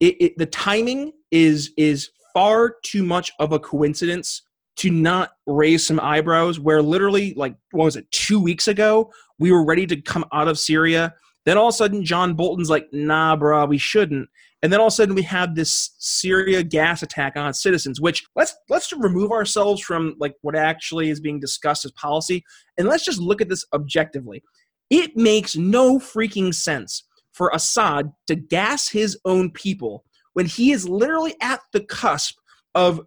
[0.00, 4.42] it, it the timing is is far too much of a coincidence
[4.76, 6.58] to not raise some eyebrows.
[6.58, 10.48] Where literally, like, what was it, two weeks ago, we were ready to come out
[10.48, 11.14] of Syria.
[11.48, 14.28] Then all of a sudden, John Bolton's like, "Nah, bro, we shouldn't."
[14.62, 18.02] And then all of a sudden, we have this Syria gas attack on citizens.
[18.02, 22.44] Which let's let's remove ourselves from like what actually is being discussed as policy,
[22.76, 24.42] and let's just look at this objectively.
[24.90, 30.86] It makes no freaking sense for Assad to gas his own people when he is
[30.86, 32.36] literally at the cusp
[32.74, 33.00] of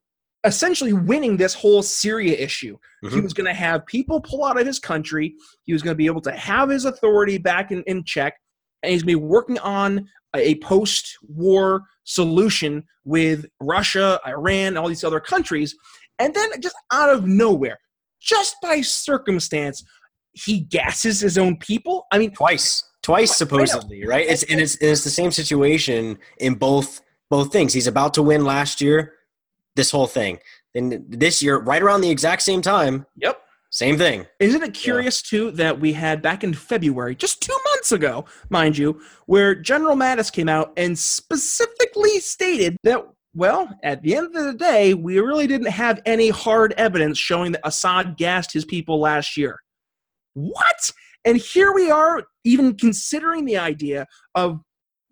[0.44, 2.78] essentially winning this whole Syria issue.
[3.02, 3.24] He Mhm.
[3.24, 5.36] was going to have people pull out of his country.
[5.64, 8.36] He was going to be able to have his authority back in, in check.
[8.82, 14.88] And he's going to be working on a post war solution with Russia, Iran, all
[14.88, 15.76] these other countries.
[16.18, 17.78] And then just out of nowhere,
[18.20, 19.84] just by circumstance,
[20.34, 22.08] he gasses his own people.
[22.12, 26.54] I mean, twice twice supposedly right it's and it's, and it's the same situation in
[26.54, 29.14] both both things he's about to win last year
[29.76, 30.39] this whole thing
[30.76, 33.41] And this year right around the exact same time yep.
[33.69, 37.91] same thing Isn't it curious too that we had back in February, just two months
[37.91, 44.15] ago, mind you, where General Mattis came out and specifically stated that, well, at the
[44.15, 48.53] end of the day, we really didn't have any hard evidence showing that Assad gassed
[48.53, 49.57] his people last year.
[50.34, 50.91] What?
[51.26, 54.59] And here we are, even considering the idea of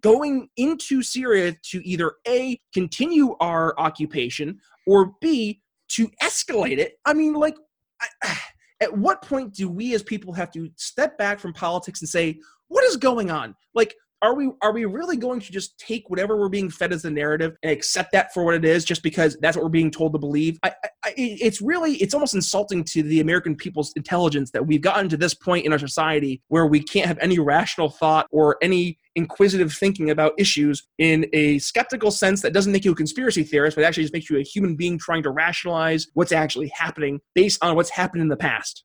[0.01, 6.93] going into Syria to either A, continue our occupation, or B, to escalate it.
[7.05, 7.55] I mean, like,
[8.01, 8.37] I,
[8.81, 12.39] at what point do we as people have to step back from politics and say
[12.69, 16.37] what is going on like are we are we really going to just take whatever
[16.37, 19.37] we're being fed as the narrative and accept that for what it is just because
[19.41, 20.59] that's what we're being told to believe?
[20.63, 20.73] I,
[21.05, 25.17] I, it's really it's almost insulting to the american people's intelligence that we've gotten to
[25.17, 29.73] this point in our society where we can't have any rational thought or any inquisitive
[29.73, 33.85] thinking about issues in a skeptical sense that doesn't make you a conspiracy theorist but
[33.85, 37.75] actually just makes you a human being trying to rationalize what's actually happening based on
[37.75, 38.83] what's happened in the past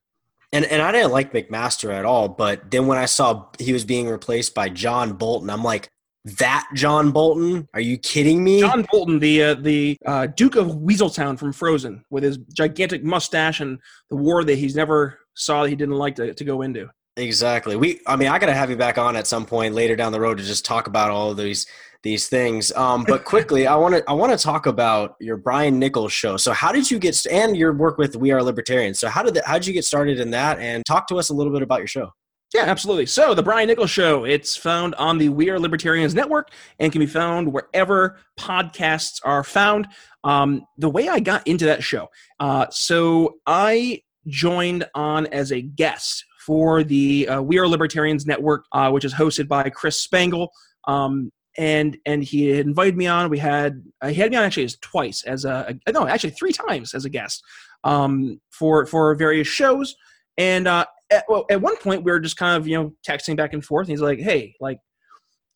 [0.55, 3.85] and and i didn't like mcmaster at all but then when i saw he was
[3.85, 5.89] being replaced by john bolton i'm like
[6.23, 10.69] that john bolton are you kidding me John Bolton, the uh, the uh, Duke of
[10.69, 13.77] Weaseltown from Frozen, with his gigantic mustache and
[14.09, 16.89] the war that he's never saw that he didn't like to, to go into.
[17.17, 17.75] Exactly.
[17.75, 20.19] We I mean I gotta have you back on at some point later down the
[20.19, 21.65] road to just talk about all of these
[22.05, 22.71] these things.
[22.73, 26.37] Um, but quickly, I want to I want to talk about your Brian Nichols show.
[26.37, 28.99] So how did you get and your work with We Are Libertarians?
[28.99, 30.59] So how did that, how did you get started in that?
[30.59, 32.11] And talk to us a little bit about your show.
[32.53, 33.07] Yeah, absolutely.
[33.07, 36.99] So, the Brian Nichols Show, it's found on the We Are Libertarians Network and can
[36.99, 39.87] be found wherever podcasts are found.
[40.23, 42.07] Um, the way I got into that show,
[42.39, 48.65] uh, so I joined on as a guest for the uh, We Are Libertarians Network,
[48.71, 50.51] uh, which is hosted by Chris Spangle.
[50.87, 53.29] Um, and and he invited me on.
[53.29, 56.51] We had uh, he had me on actually twice as a, a no actually three
[56.51, 57.43] times as a guest
[57.83, 59.95] um, for for various shows.
[60.37, 63.37] And uh, at, well, at one point we were just kind of you know texting
[63.37, 63.87] back and forth.
[63.87, 64.79] And he's like, "Hey, like,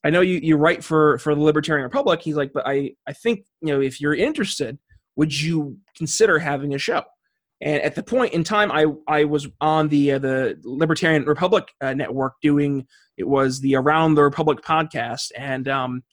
[0.04, 3.14] I know you you write for for the Libertarian Republic." He's like, "But I I
[3.14, 4.78] think you know if you're interested,
[5.16, 7.04] would you consider having a show?"
[7.62, 11.68] And at the point in time, I I was on the uh, the Libertarian Republic
[11.82, 12.88] uh, network doing
[13.18, 16.04] it was the Around the Republic podcast, and um,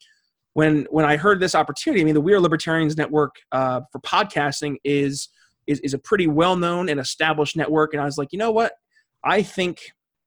[0.55, 4.01] when when I heard this opportunity, I mean, the We Are Libertarians Network uh, for
[4.01, 5.29] podcasting is,
[5.67, 8.51] is is a pretty well known and established network, and I was like, you know
[8.51, 8.73] what?
[9.23, 9.79] I think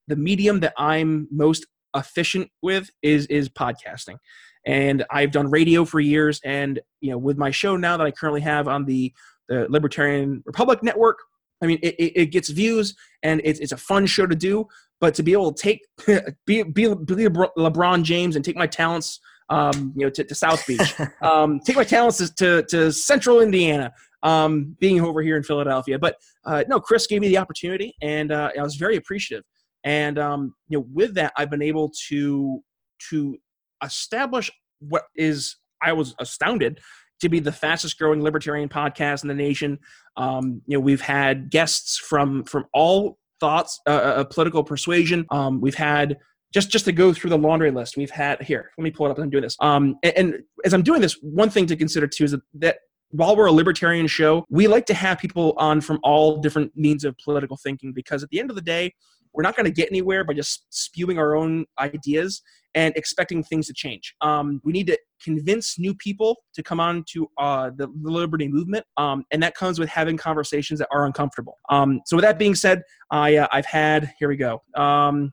[0.07, 1.65] the medium that I'm most
[1.95, 4.17] efficient with is is podcasting,
[4.65, 8.11] and I've done radio for years, and you know, with my show now that I
[8.11, 9.11] currently have on the
[9.49, 11.17] the Libertarian Republic Network,
[11.61, 14.65] I mean, it, it, gets views and it's, it's a fun show to do.
[15.01, 15.81] But to be able to take
[16.45, 19.19] be, be, be LeBron James and take my talents
[19.49, 20.93] um, you know, to, to South Beach.
[21.21, 23.91] Um, take my talents to, to Central Indiana,
[24.23, 25.99] um, being over here in Philadelphia.
[25.99, 29.43] But uh, no, Chris gave me the opportunity, and uh, I was very appreciative.
[29.83, 32.61] And um, you know, with that, I've been able to
[33.09, 33.37] to
[33.83, 36.79] establish what is I was astounded
[37.19, 39.79] to be the fastest growing libertarian podcast in the nation.
[40.17, 45.25] Um, you know, we've had guests from from all thoughts, uh, uh political persuasion.
[45.31, 46.17] Um, we've had
[46.53, 49.11] just just to go through the laundry list we've had here let me pull it
[49.11, 50.33] up i'm doing this um and, and
[50.65, 52.77] as i'm doing this one thing to consider too is that, that
[53.11, 57.03] while we're a libertarian show we like to have people on from all different means
[57.03, 58.93] of political thinking because at the end of the day
[59.39, 62.41] we're not going to get anywhere by just spewing our own ideas
[62.75, 64.13] and expecting things to change.
[64.19, 68.49] Um, we need to convince new people to come on to uh, the, the, liberty
[68.49, 71.57] movement, um, and that comes with having conversations that are uncomfortable.
[71.69, 72.81] Um, so, with that being said,
[73.11, 74.61] I, uh, I've had here we go.
[74.75, 75.31] Um,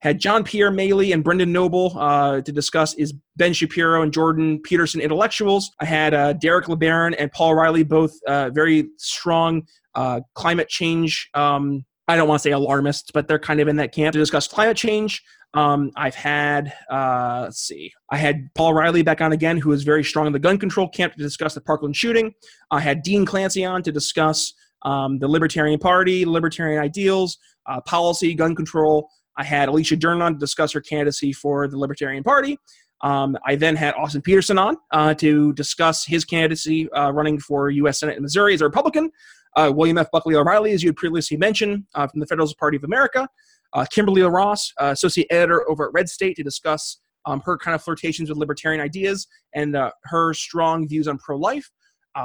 [0.00, 4.60] had John Pierre Maley and Brendan Noble uh, to discuss is Ben Shapiro and Jordan
[4.62, 5.70] Peterson intellectuals.
[5.78, 11.28] I had uh, Derek LeBaron and Paul Riley, both uh, very strong uh, climate change.
[11.34, 14.18] Um, I don't want to say alarmists, but they're kind of in that camp to
[14.18, 15.22] discuss climate change.
[15.54, 19.82] Um, I've had, uh, let's see, I had Paul Riley back on again, who is
[19.82, 22.34] very strong in the gun control camp to discuss the Parkland shooting.
[22.70, 28.34] I had Dean Clancy on to discuss um, the Libertarian Party, Libertarian ideals, uh, policy,
[28.34, 29.08] gun control.
[29.36, 32.58] I had Alicia Dearn on to discuss her candidacy for the Libertarian Party.
[33.02, 37.68] Um, I then had Austin Petersen on uh, to discuss his candidacy uh, running for
[37.70, 37.98] U.S.
[37.98, 39.10] Senate in Missouri as a Republican.
[39.56, 40.10] Uh, William F.
[40.10, 43.28] Buckley O'Reilly, as you had previously mentioned, uh, from the Federalist Party of America.
[43.74, 47.74] Uh, Kimberly LaRosse, uh, associate editor over at Red State, to discuss um, her kind
[47.74, 51.70] of flirtations with libertarian ideas and her strong views on pro-life.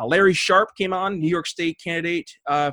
[0.05, 2.29] Larry Sharpe came on, New York State candidate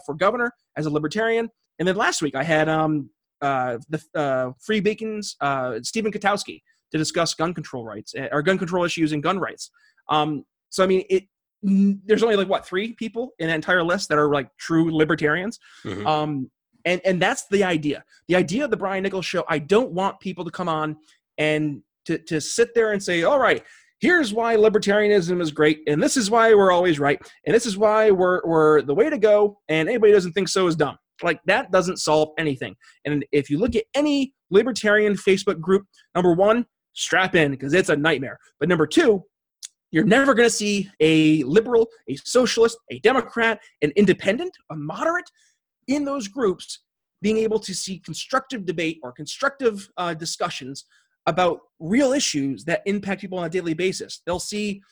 [0.07, 1.49] for governor as a libertarian.
[1.79, 3.11] And then last week I had um,
[3.45, 8.43] uh, the uh, Free Beacon's uh, Stephen Gutowski to discuss gun control rights eh, or
[8.43, 9.71] gun control issues and gun rights.
[10.09, 11.25] Um, so I mean, it
[11.65, 15.59] there's only like what three people in that entire list that are like true libertarians.
[15.85, 16.07] Mm-hmm.
[16.07, 16.51] Um,
[16.85, 18.05] and and that's the idea.
[18.29, 19.45] The idea of the Brian Nichols show.
[19.49, 20.97] I don't want people to come on
[21.39, 23.63] and to to sit there and say, all right.
[24.01, 27.79] Here's why libertarianism is great, and this is why we're always right, and this is
[27.79, 30.99] why we're, we're the way to go, and anybody doesn't think so is dumb.
[31.23, 32.77] Like that doesn't solve anything.
[33.07, 37.89] And if you look at any libertarian Facebook group, number one, strap in because it's
[37.89, 38.39] a nightmare.
[38.61, 39.25] But number two,
[39.95, 45.31] you're never going to see a liberal, a socialist, a Democrat, an independent, a moderate
[45.87, 46.81] in those groups
[47.23, 50.87] being able to see constructive debate or constructive uh, discussions
[51.27, 54.21] about real issues that impact people on a daily basis.
[54.27, 54.83] They'll see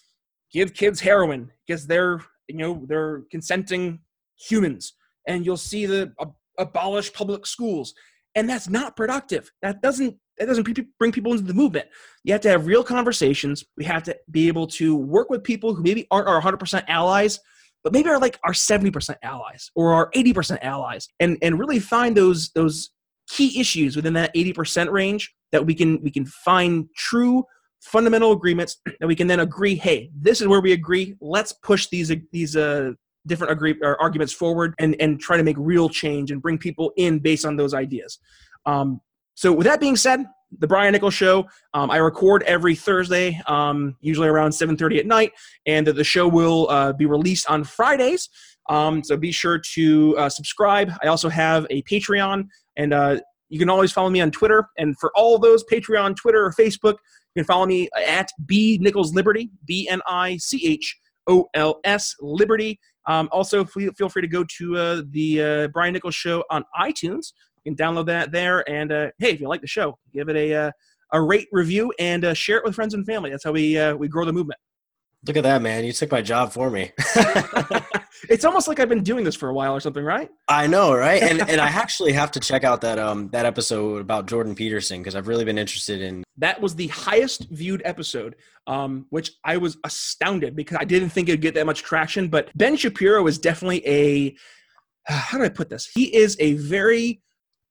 [0.52, 3.98] give kids heroin because they're you know they're consenting
[4.38, 4.92] humans.
[5.26, 6.12] And you'll see the
[6.58, 7.92] abolish public schools.
[8.36, 9.50] And that's not productive.
[9.62, 11.86] That doesn't that doesn't bring people into the movement.
[12.24, 13.64] You have to have real conversations.
[13.76, 17.40] We have to be able to work with people who maybe aren't our 100% allies
[17.82, 22.16] but maybe are like our 70% allies or our 80% allies and and really find
[22.16, 22.90] those those
[23.28, 27.44] key issues within that 80% range that we can we can find true
[27.80, 31.16] fundamental agreements that we can then agree hey this is where we agree.
[31.20, 32.92] Let's push these these uh,
[33.26, 37.18] different agree, arguments forward and, and try to make real change and bring people in
[37.18, 38.18] based on those ideas.
[38.66, 39.00] Um,
[39.34, 40.24] so, with that being said,
[40.58, 41.46] the Brian Nichols Show.
[41.74, 45.32] Um, I record every Thursday, um, usually around 7:30 at night,
[45.66, 48.28] and the show will uh, be released on Fridays.
[48.68, 50.92] Um, so be sure to uh, subscribe.
[51.02, 54.68] I also have a Patreon, and uh, you can always follow me on Twitter.
[54.78, 56.96] And for all those Patreon, Twitter, or Facebook,
[57.34, 61.80] you can follow me at B Nichols Liberty, B N I C H O L
[61.84, 62.78] S Liberty.
[63.06, 67.32] Um, also, feel free to go to uh, the uh, Brian Nichols Show on iTunes.
[67.64, 68.68] You can download that there.
[68.68, 70.70] And uh, hey, if you like the show, give it a, uh,
[71.12, 73.30] a rate, review, and uh, share it with friends and family.
[73.30, 74.58] That's how we, uh, we grow the movement.
[75.26, 75.84] Look at that, man.
[75.84, 76.90] You took my job for me.
[78.28, 80.28] it's almost like I've been doing this for a while or something, right?
[80.48, 81.22] I know, right?
[81.22, 85.00] And and I actually have to check out that um that episode about Jordan Peterson
[85.00, 88.36] because I've really been interested in That was the highest viewed episode,
[88.66, 92.28] um, which I was astounded because I didn't think it'd get that much traction.
[92.28, 94.34] But Ben Shapiro is definitely a
[95.04, 95.88] how do I put this?
[95.92, 97.20] He is a very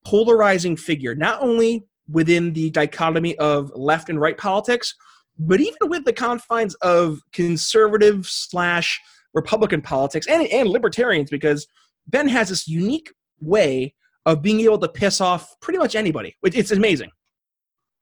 [0.04, 4.94] polarizing figure, not only within the dichotomy of left and right politics,
[5.38, 9.00] But even with the confines of conservative slash
[9.34, 11.66] Republican politics and, and libertarians, because
[12.06, 13.94] Ben has this unique way
[14.26, 16.36] of being able to piss off pretty much anybody.
[16.44, 17.10] It's amazing.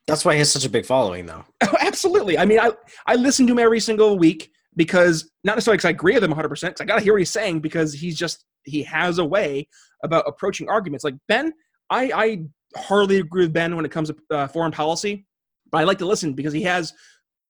[0.07, 1.45] That's why he has such a big following, though.
[1.63, 2.37] Oh, absolutely.
[2.37, 2.73] I mean, I,
[3.07, 6.33] I listen to him every single week because not necessarily because I agree with him
[6.33, 9.25] 100%, because I got to hear what he's saying because he's just, he has a
[9.25, 9.69] way
[10.03, 11.05] about approaching arguments.
[11.05, 11.53] Like Ben,
[11.91, 12.45] I, I
[12.76, 15.26] hardly agree with Ben when it comes to uh, foreign policy,
[15.70, 16.93] but I like to listen because he has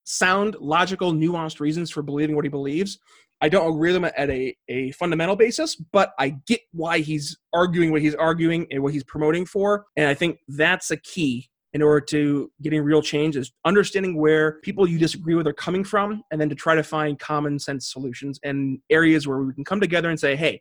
[0.04, 2.98] sound, logical, nuanced reasons for believing what he believes.
[3.42, 7.38] I don't agree with him at a, a fundamental basis, but I get why he's
[7.54, 9.86] arguing what he's arguing and what he's promoting for.
[9.96, 14.60] And I think that's a key in order to getting real change is understanding where
[14.62, 17.92] people you disagree with are coming from and then to try to find common sense
[17.92, 20.60] solutions and areas where we can come together and say, hey,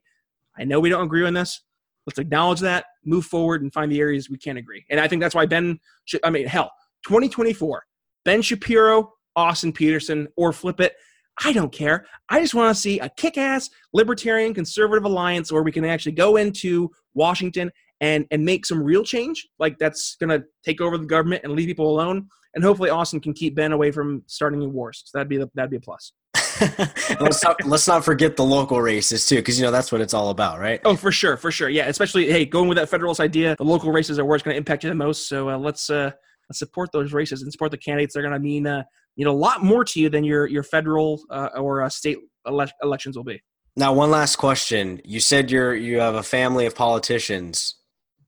[0.57, 1.63] I know we don't agree on this.
[2.05, 4.85] Let's acknowledge that, move forward, and find the areas we can agree.
[4.89, 5.79] And I think that's why Ben,
[6.23, 6.71] I mean, hell,
[7.05, 7.83] 2024,
[8.25, 10.95] Ben Shapiro, Austin Petersen, or flip it.
[11.43, 12.05] I don't care.
[12.27, 16.11] I just want to see a kick ass libertarian conservative alliance where we can actually
[16.11, 17.71] go into Washington
[18.01, 19.47] and, and make some real change.
[19.57, 22.27] Like that's going to take over the government and leave people alone.
[22.55, 25.03] And hopefully Austin can keep Ben away from starting new wars.
[25.05, 26.11] So that'd be, the, that'd be a plus.
[27.19, 30.13] let's not let's not forget the local races too, because you know that's what it's
[30.13, 30.81] all about, right?
[30.85, 31.87] Oh, for sure, for sure, yeah.
[31.87, 34.57] Especially, hey, going with that federalist idea, the local races are where it's going to
[34.57, 35.27] impact you the most.
[35.27, 36.11] So uh, let's uh,
[36.49, 38.13] let's support those races and support the candidates.
[38.13, 38.83] They're going to mean uh,
[39.15, 42.17] you know a lot more to you than your your federal uh, or uh, state
[42.45, 43.41] ele- elections will be.
[43.75, 45.01] Now, one last question.
[45.05, 47.75] You said you're you have a family of politicians.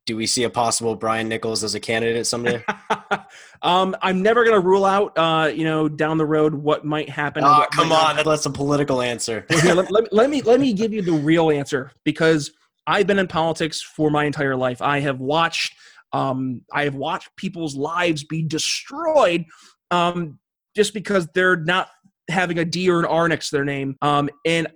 [0.06, 2.64] Do we see a possible Brian Nichols as a candidate someday?
[3.62, 7.10] um, I'm never going to rule out, uh, you know, down the road what might
[7.10, 7.44] happen.
[7.44, 9.46] Oh, come on, that's a political answer.
[9.50, 12.52] Let, let, let me let me give you the real answer because
[12.88, 14.82] I've been in politics for my entire life.
[14.82, 15.76] I have watched
[16.14, 19.46] um, I have watched people's lives be destroyed
[19.92, 20.40] um,
[20.76, 21.90] just because they're not
[22.30, 23.96] having a D or an R next to their name.
[24.02, 24.68] Um, and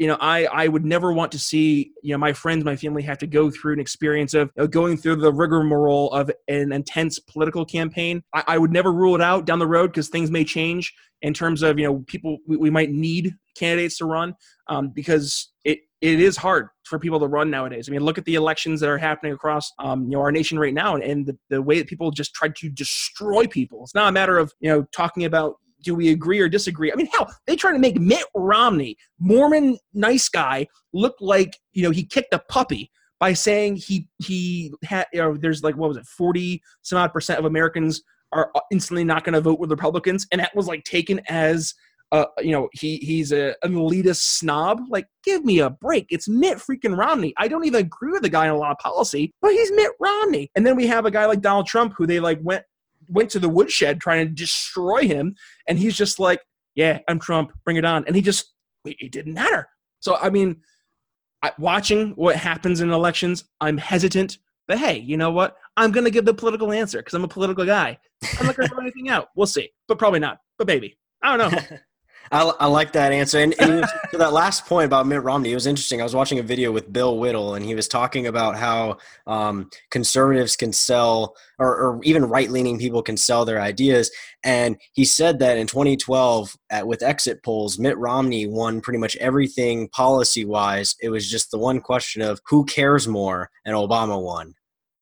[0.00, 3.02] you know, I I would never want to see you know my friends, my family
[3.02, 6.72] have to go through an experience of you know, going through the rigmarole of an
[6.72, 8.22] intense political campaign.
[8.34, 11.34] I, I would never rule it out down the road because things may change in
[11.34, 14.34] terms of you know people we, we might need candidates to run
[14.68, 17.86] um, because it it is hard for people to run nowadays.
[17.86, 20.58] I mean, look at the elections that are happening across um, you know our nation
[20.58, 23.82] right now, and, and the, the way that people just try to destroy people.
[23.82, 26.92] It's not a matter of you know talking about do we agree or disagree?
[26.92, 31.82] I mean, hell, they try to make Mitt Romney, Mormon nice guy, look like you
[31.82, 35.88] know he kicked a puppy by saying he he had you know there's like what
[35.88, 38.02] was it forty some odd percent of Americans
[38.32, 41.74] are instantly not going to vote with Republicans, and that was like taken as
[42.12, 44.80] uh, you know, he he's a, an elitist snob.
[44.88, 46.06] Like, give me a break.
[46.10, 47.32] It's Mitt freaking Romney.
[47.36, 49.92] I don't even agree with the guy on a lot of policy, but he's Mitt
[50.00, 50.50] Romney.
[50.56, 52.64] And then we have a guy like Donald Trump, who they like went
[53.10, 55.34] went to the woodshed trying to destroy him,
[55.68, 56.40] and he's just like,
[56.74, 57.52] "Yeah, I'm Trump.
[57.64, 58.52] Bring it on." And he just
[58.84, 59.68] it didn't matter.
[60.00, 60.62] So I mean,
[61.58, 64.38] watching what happens in elections, I'm hesitant.
[64.68, 65.56] But hey, you know what?
[65.76, 67.98] I'm gonna give the political answer because I'm a political guy.
[68.38, 69.28] I'm not gonna throw anything out.
[69.34, 70.38] We'll see, but probably not.
[70.58, 71.78] But maybe I don't know.
[72.32, 73.38] I, I like that answer.
[73.38, 76.00] And, and to that last point about Mitt Romney, it was interesting.
[76.00, 79.68] I was watching a video with Bill Whittle, and he was talking about how um,
[79.90, 84.10] conservatives can sell, or, or even right leaning people can sell their ideas.
[84.44, 89.16] And he said that in 2012, at, with exit polls, Mitt Romney won pretty much
[89.16, 90.94] everything policy wise.
[91.02, 94.54] It was just the one question of who cares more, and Obama won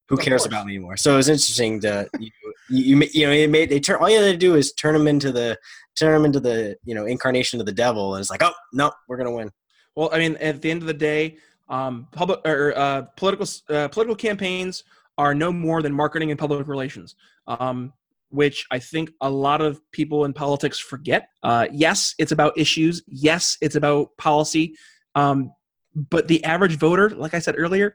[0.09, 0.97] who cares about me anymore?
[0.97, 2.31] So it was interesting to you,
[2.71, 5.07] you, you know it made they turn all you had to do is turn them
[5.07, 5.59] into the
[5.99, 8.93] turn them into the you know incarnation of the devil, and it's like oh no,
[9.09, 9.51] we're gonna win.
[9.95, 11.37] Well, I mean, at the end of the day,
[11.69, 14.85] um, public or uh, political uh, political campaigns
[15.17, 17.15] are no more than marketing and public relations.
[17.47, 17.93] Um,
[18.31, 21.31] which I think a lot of people in politics forget.
[21.43, 23.03] Uh, yes, it's about issues.
[23.07, 24.77] Yes, it's about policy.
[25.15, 25.53] Um,
[25.95, 27.95] but the average voter, like I said earlier,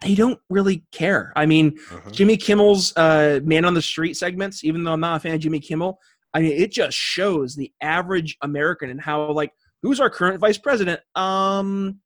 [0.00, 1.32] they don't really care.
[1.36, 2.10] I mean, uh-huh.
[2.10, 5.40] Jimmy Kimmel's uh, Man on the Street segments, even though I'm not a fan of
[5.40, 5.98] Jimmy Kimmel,
[6.34, 9.52] I mean, it just shows the average American and how, like,
[9.82, 11.00] who's our current vice president?
[11.14, 12.00] Um,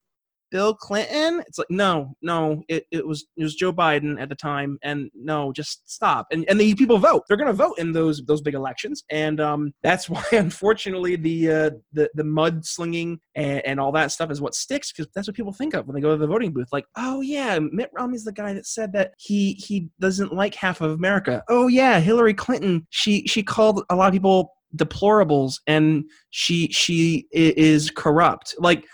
[0.52, 1.42] Bill Clinton?
[1.48, 2.62] It's like no, no.
[2.68, 6.26] It, it was it was Joe Biden at the time, and no, just stop.
[6.30, 7.24] And and the people vote.
[7.26, 11.50] They're going to vote in those those big elections, and um, that's why unfortunately the
[11.50, 15.34] uh, the the mudslinging and, and all that stuff is what sticks because that's what
[15.34, 16.68] people think of when they go to the voting booth.
[16.70, 20.82] Like, oh yeah, Mitt Romney's the guy that said that he he doesn't like half
[20.82, 21.42] of America.
[21.48, 22.86] Oh yeah, Hillary Clinton.
[22.90, 28.86] She she called a lot of people deplorables and she she is corrupt like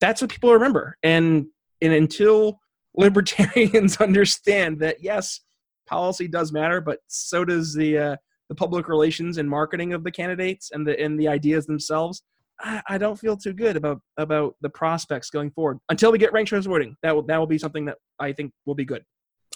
[0.00, 0.96] that's what people remember.
[1.02, 1.46] And
[1.80, 2.60] and until
[2.94, 5.40] libertarians understand that yes,
[5.86, 8.16] policy does matter, but so does the uh,
[8.48, 12.22] the public relations and marketing of the candidates and the and the ideas themselves,
[12.60, 16.32] I, I don't feel too good about about the prospects going forward until we get
[16.32, 16.96] ranked choice voting.
[17.02, 19.04] That will that will be something that I think will be good.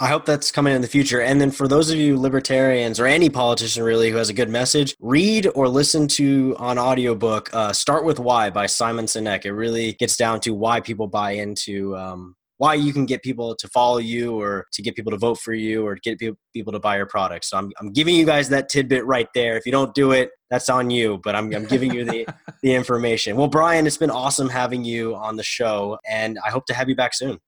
[0.01, 1.21] I hope that's coming in the future.
[1.21, 4.49] And then for those of you libertarians or any politician really who has a good
[4.49, 9.45] message, read or listen to on audiobook uh, Start With Why by Simon Sinek.
[9.45, 13.55] It really gets down to why people buy into um, why you can get people
[13.55, 16.81] to follow you or to get people to vote for you or get people to
[16.81, 17.45] buy your product.
[17.45, 19.57] So I'm, I'm giving you guys that tidbit right there.
[19.57, 22.27] If you don't do it, that's on you, but I'm, I'm giving you the,
[22.63, 23.37] the information.
[23.37, 26.89] Well, Brian, it's been awesome having you on the show and I hope to have
[26.89, 27.39] you back soon.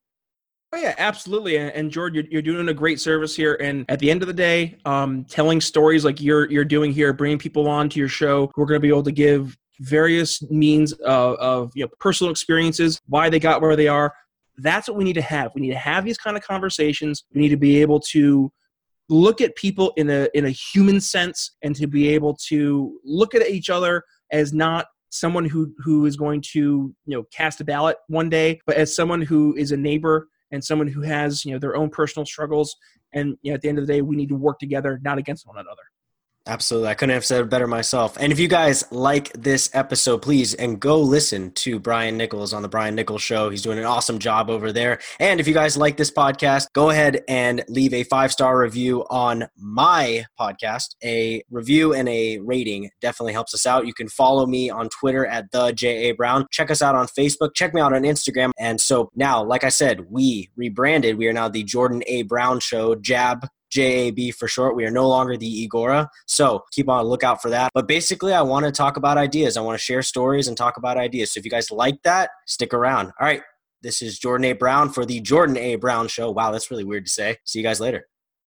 [0.77, 1.57] Oh yeah, absolutely.
[1.57, 3.57] And, George, you're, you're, doing a great service here.
[3.59, 7.13] And at the end of the day, um, telling stories like you're you're doing here,
[7.13, 10.39] bringing people on to your show who are going to be able to give various
[10.51, 14.13] means of, of you know personal experiences, why they got where they are.
[14.57, 15.51] That's what we need to have.
[15.55, 17.23] We need to have these kind of conversations.
[17.33, 18.51] We need to be able to
[19.09, 23.33] look at people in a in a human sense and to be able to look
[23.33, 27.63] at each other as not someone who who is going to you know cast a
[27.63, 31.51] ballot one day but as someone who is a neighbor and someone who has you
[31.51, 32.75] know their own personal struggles.
[33.13, 35.17] And you know, at the end of the day we need to work together not
[35.17, 35.83] against one another
[36.47, 36.87] Absolutely.
[36.87, 38.15] I couldn't have said it better myself.
[38.17, 42.61] And if you guys like this episode, please and go listen to Brian Nichols on
[42.61, 43.49] the Brian Nichols show.
[43.49, 44.99] He's doing an awesome job over there.
[45.19, 49.47] And if you guys like this podcast, go ahead and leave a five-star review on
[49.57, 50.95] my podcast.
[51.03, 53.85] A review and a rating definitely helps us out.
[53.85, 56.13] You can follow me on Twitter at the J.A.
[56.13, 56.47] Brown.
[56.49, 57.55] Check us out on Facebook.
[57.55, 58.51] Check me out on Instagram.
[58.57, 61.17] And so now, like I said, we rebranded.
[61.17, 62.21] We are now the Jordan A.
[62.21, 62.95] Brown Show.
[62.95, 64.75] Jab JAB for short.
[64.75, 66.07] We are no longer the Egora.
[66.25, 67.71] So keep on lookout for that.
[67.73, 69.57] But basically, I want to talk about ideas.
[69.57, 71.33] I want to share stories and talk about ideas.
[71.33, 73.07] So if you guys like that, stick around.
[73.19, 73.41] All right.
[73.81, 74.53] This is Jordan A.
[74.53, 75.75] Brown for the Jordan A.
[75.75, 76.31] Brown Show.
[76.31, 77.37] Wow, that's really weird to say.
[77.45, 78.07] See you guys later.